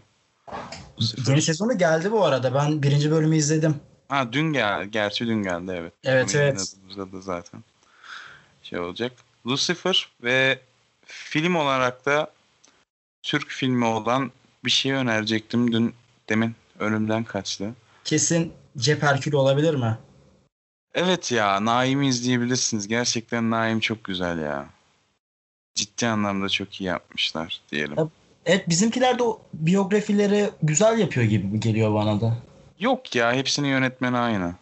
Lucifer. 1.01 1.31
Yeni 1.31 1.41
sezonu 1.41 1.77
geldi 1.77 2.11
bu 2.11 2.25
arada. 2.25 2.53
Ben 2.53 2.83
birinci 2.83 3.11
bölümü 3.11 3.37
izledim. 3.37 3.75
Ha 4.09 4.33
dün 4.33 4.53
gel, 4.53 4.85
gerçi 4.85 5.27
dün 5.27 5.43
geldi 5.43 5.71
evet. 5.75 5.93
Evet, 6.03 6.35
Onu 6.35 6.41
evet. 6.41 6.75
da 7.13 7.21
zaten 7.21 7.63
şey 8.63 8.79
olacak. 8.79 9.11
Lucifer 9.47 10.09
ve 10.23 10.59
film 11.05 11.55
olarak 11.55 12.05
da 12.05 12.31
Türk 13.23 13.47
filmi 13.47 13.85
olan 13.85 14.31
bir 14.65 14.69
şey 14.69 14.91
önerecektim 14.91 15.71
dün 15.71 15.93
demin 16.29 16.55
önümden 16.79 17.23
kaçtı. 17.23 17.73
Kesin 18.03 18.53
Cep 18.77 19.03
Herkül 19.03 19.33
olabilir 19.33 19.75
mi? 19.75 19.97
Evet 20.93 21.31
ya 21.31 21.65
Naim'i 21.65 22.07
izleyebilirsiniz. 22.07 22.87
Gerçekten 22.87 23.51
Naim 23.51 23.79
çok 23.79 24.03
güzel 24.03 24.39
ya. 24.39 24.65
Ciddi 25.75 26.07
anlamda 26.07 26.49
çok 26.49 26.81
iyi 26.81 26.83
yapmışlar 26.83 27.61
diyelim. 27.71 27.95
Evet. 28.45 28.69
Bizimkiler 28.69 29.19
de 29.19 29.23
biyografileri 29.53 30.49
güzel 30.63 30.99
yapıyor 30.99 31.25
gibi 31.25 31.59
geliyor 31.59 31.93
bana 31.93 32.21
da. 32.21 32.37
Yok 32.79 33.15
ya 33.15 33.33
hepsinin 33.33 33.67
yönetmeni 33.67 34.17
aynı. 34.17 34.53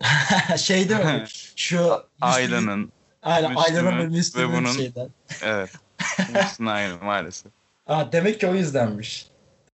şey 0.58 0.88
değil 0.88 1.04
mi? 1.04 1.24
Şu 1.56 2.02
Ayla'nın. 2.20 2.92
Aynen 3.22 3.54
Ayla'nın 3.54 3.98
ve 3.98 4.06
Müslüm'ün 4.06 4.56
bunun- 4.64 4.72
şeyden. 4.72 5.08
Evet. 5.42 5.70
Hepsinin 6.16 6.68
aynı 6.68 7.04
maalesef. 7.04 7.52
Aa, 7.86 8.12
demek 8.12 8.40
ki 8.40 8.46
o 8.46 8.54
yüzdenmiş. 8.54 9.26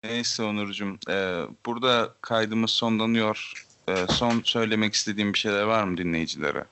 Neyse 0.05 0.43
Onurcuğum. 0.43 0.99
e, 1.11 1.41
burada 1.67 2.15
kaydımız 2.21 2.71
sonlanıyor. 2.71 3.67
E, 3.89 4.07
son 4.11 4.43
söylemek 4.45 4.95
istediğim 4.95 5.33
bir 5.33 5.39
şeyler 5.39 5.63
var 5.63 5.85
mı 5.85 5.97
dinleyicilere? 5.97 6.65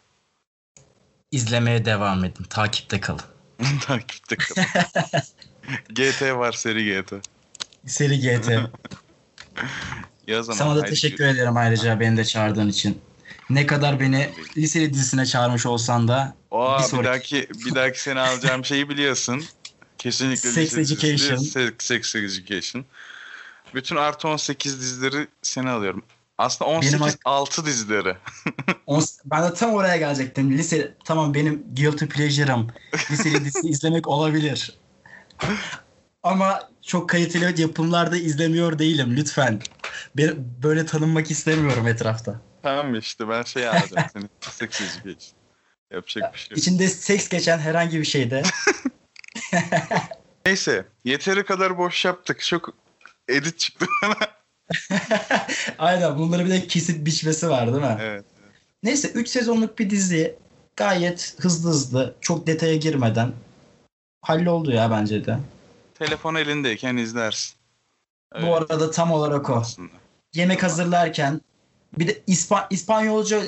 İzlemeye 1.31 1.85
devam 1.85 2.25
edin. 2.25 2.45
Takipte 2.45 3.01
kalın. 3.01 3.21
Takipte 3.87 4.37
kalın. 4.37 4.67
GT 5.89 6.23
var 6.23 6.53
seri 6.53 6.85
GT. 7.03 7.13
Seri 7.87 8.21
GT. 8.21 8.51
Ya 10.27 10.43
zaman 10.43 10.59
Sana 10.59 10.77
da 10.77 10.85
teşekkür 10.85 11.25
ederim 11.25 11.57
ayrıca 11.57 12.01
beni 12.01 12.17
de 12.17 12.25
çağırdığın 12.25 12.69
için. 12.69 12.99
Ne 13.51 13.67
kadar 13.67 14.01
beni 14.01 14.31
liseli 14.57 14.93
dizisine 14.93 15.27
çağırmış 15.27 15.67
olsan 15.67 16.09
da 16.09 16.37
Aa, 16.51 16.79
Bir 16.79 16.83
bir, 16.85 16.89
sonraki- 16.89 17.05
dahaki 17.09 17.49
bir 17.67 17.75
dahaki 17.75 18.03
seni 18.03 18.21
alacağım 18.21 18.65
şeyi 18.65 18.89
biliyorsun. 18.89 19.45
Kesinlikle 19.99 20.49
Sex 20.51 20.79
Education. 20.79 21.37
Sex, 21.37 21.71
sex 21.79 22.15
Education. 22.15 22.85
Bütün 23.75 23.97
artı 23.97 24.29
18 24.29 24.81
dizileri 24.81 25.27
seni 25.43 25.71
alıyorum. 25.71 26.03
Aslında 26.39 26.71
18 26.71 26.93
Benim 26.93 27.03
ak- 27.03 27.19
6 27.25 27.67
dizileri. 27.67 28.17
On- 28.87 29.05
ben 29.25 29.43
de 29.51 29.55
tam 29.55 29.71
oraya 29.75 29.97
gelecektim. 29.97 30.59
Lise 30.59 30.95
tamam 31.05 31.35
benim 31.35 31.65
guilty 31.77 32.05
pleasure'ım. 32.05 32.67
Liseli 33.11 33.45
dizi 33.45 33.59
izlemek 33.69 34.09
olabilir. 34.09 34.79
Ama 36.23 36.69
çok 36.83 37.09
kaliteli 37.11 37.61
yapımlarda 37.63 38.17
izlemiyor 38.17 38.79
değilim 38.79 39.17
lütfen. 39.17 39.61
Böyle 40.63 40.87
tanınmak 40.87 41.31
istemiyorum 41.31 41.87
etrafta. 41.87 42.41
tamam 42.63 42.95
işte 42.95 43.29
ben 43.29 43.43
şey 43.43 43.69
alacağım 43.69 44.07
seni. 44.13 44.25
Sex 44.41 44.81
Education. 44.81 45.17
Yapacak 45.93 46.35
bir 46.35 46.39
şey 46.39 46.49
yok. 46.51 46.59
İçinde 46.59 46.89
seks 46.89 47.29
geçen 47.29 47.59
herhangi 47.59 47.99
bir 48.01 48.05
şeyde. 48.05 48.43
Neyse 50.47 50.85
yeteri 51.05 51.45
kadar 51.45 51.79
boş 51.79 52.05
yaptık. 52.05 52.41
Çok 52.41 52.75
edit 53.29 53.59
çıktı 53.59 53.87
bana. 54.03 54.17
Aynen 55.79 56.19
bunları 56.19 56.45
bir 56.45 56.51
de 56.51 56.67
kesip 56.67 57.07
biçmesi 57.07 57.49
var 57.51 57.67
değil 57.67 57.85
mi? 57.85 57.97
evet. 58.01 58.25
Neyse 58.83 59.09
3 59.09 59.29
sezonluk 59.29 59.79
bir 59.79 59.91
dizi 59.91 60.37
gayet 60.77 61.35
hızlı 61.41 61.71
hızlı 61.71 62.15
çok 62.21 62.47
detaya 62.47 62.77
girmeden 62.77 63.33
halloldu 64.23 64.73
ya 64.73 64.91
bence 64.91 65.25
de. 65.25 65.39
Telefon 65.99 66.35
elindeyken 66.35 66.97
izlersin. 66.97 67.57
Öyle 68.35 68.47
Bu 68.47 68.57
arada 68.57 68.91
tam 68.91 69.13
olarak 69.13 69.51
o. 69.51 69.55
aslında. 69.55 69.93
Yemek 70.35 70.63
hazırlarken 70.63 71.41
bir 71.99 72.09
de 72.09 72.23
İspa- 72.29 72.67
İspanyolca 72.71 73.43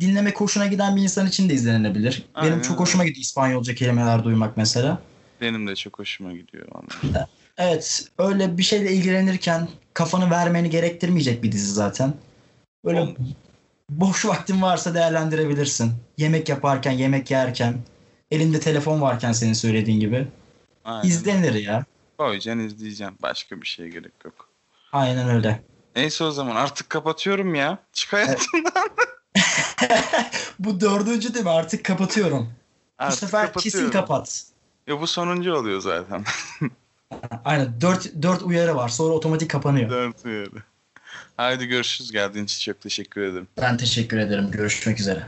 dinlemek 0.00 0.40
hoşuna 0.40 0.66
giden 0.66 0.96
bir 0.96 1.02
insan 1.02 1.26
için 1.26 1.48
de 1.48 1.54
izlenebilir. 1.54 2.22
Aynen 2.34 2.52
Benim 2.52 2.62
çok 2.62 2.80
hoşuma 2.80 3.04
gidiyor 3.04 3.22
İspanyolca 3.22 3.74
kelimeler 3.74 4.24
duymak 4.24 4.56
mesela. 4.56 4.98
Benim 5.40 5.66
de 5.66 5.76
çok 5.76 5.98
hoşuma 5.98 6.32
gidiyor 6.32 6.66
vallahi. 6.72 7.26
Evet 7.58 8.04
öyle 8.18 8.58
bir 8.58 8.62
şeyle 8.62 8.92
ilgilenirken 8.92 9.68
kafanı 9.94 10.30
vermeni 10.30 10.70
gerektirmeyecek 10.70 11.42
bir 11.42 11.52
dizi 11.52 11.72
zaten. 11.72 12.14
Böyle 12.84 13.00
Oğlum. 13.00 13.16
boş 13.90 14.26
vaktin 14.26 14.62
varsa 14.62 14.94
değerlendirebilirsin. 14.94 15.92
Yemek 16.18 16.48
yaparken, 16.48 16.90
yemek 16.92 17.30
yerken, 17.30 17.74
elinde 18.30 18.60
telefon 18.60 19.00
varken 19.00 19.32
senin 19.32 19.52
söylediğin 19.52 20.00
gibi. 20.00 20.26
Aynen. 20.84 21.08
İzlenir 21.08 21.54
ya. 21.54 21.84
Koyacaksın 22.20 22.60
izleyeceğim. 22.60 23.14
Başka 23.22 23.62
bir 23.62 23.66
şeye 23.66 23.88
gerek 23.88 24.12
yok. 24.24 24.48
Aynen 24.92 25.28
öyle. 25.28 25.62
Neyse 25.96 26.24
o 26.24 26.30
zaman 26.30 26.56
artık 26.56 26.90
kapatıyorum 26.90 27.54
ya. 27.54 27.78
Çık 27.92 28.12
hayatımdan. 28.12 28.88
Bu 30.58 30.80
dördüncü 30.80 31.34
değil 31.34 31.44
mi? 31.44 31.50
Artık 31.50 31.84
kapatıyorum. 31.84 32.42
Bu 32.42 32.48
Artık 32.98 33.18
sefer 33.18 33.52
kesin 33.52 33.90
kapat. 33.90 34.44
Ya 34.86 35.00
bu 35.00 35.06
sonuncu 35.06 35.54
oluyor 35.54 35.80
zaten. 35.80 36.24
Aynen. 37.44 37.80
Dört, 37.80 38.22
dört 38.22 38.42
uyarı 38.42 38.76
var. 38.76 38.88
Sonra 38.88 39.14
otomatik 39.14 39.50
kapanıyor. 39.50 39.90
Dört 39.90 40.24
uyarı. 40.24 40.62
Haydi 41.36 41.66
görüşürüz. 41.66 42.12
Geldiğin 42.12 42.44
için 42.44 42.72
çok 42.72 42.80
teşekkür 42.80 43.22
ederim. 43.22 43.48
Ben 43.60 43.76
teşekkür 43.76 44.18
ederim. 44.18 44.50
Görüşmek 44.50 45.00
üzere. 45.00 45.26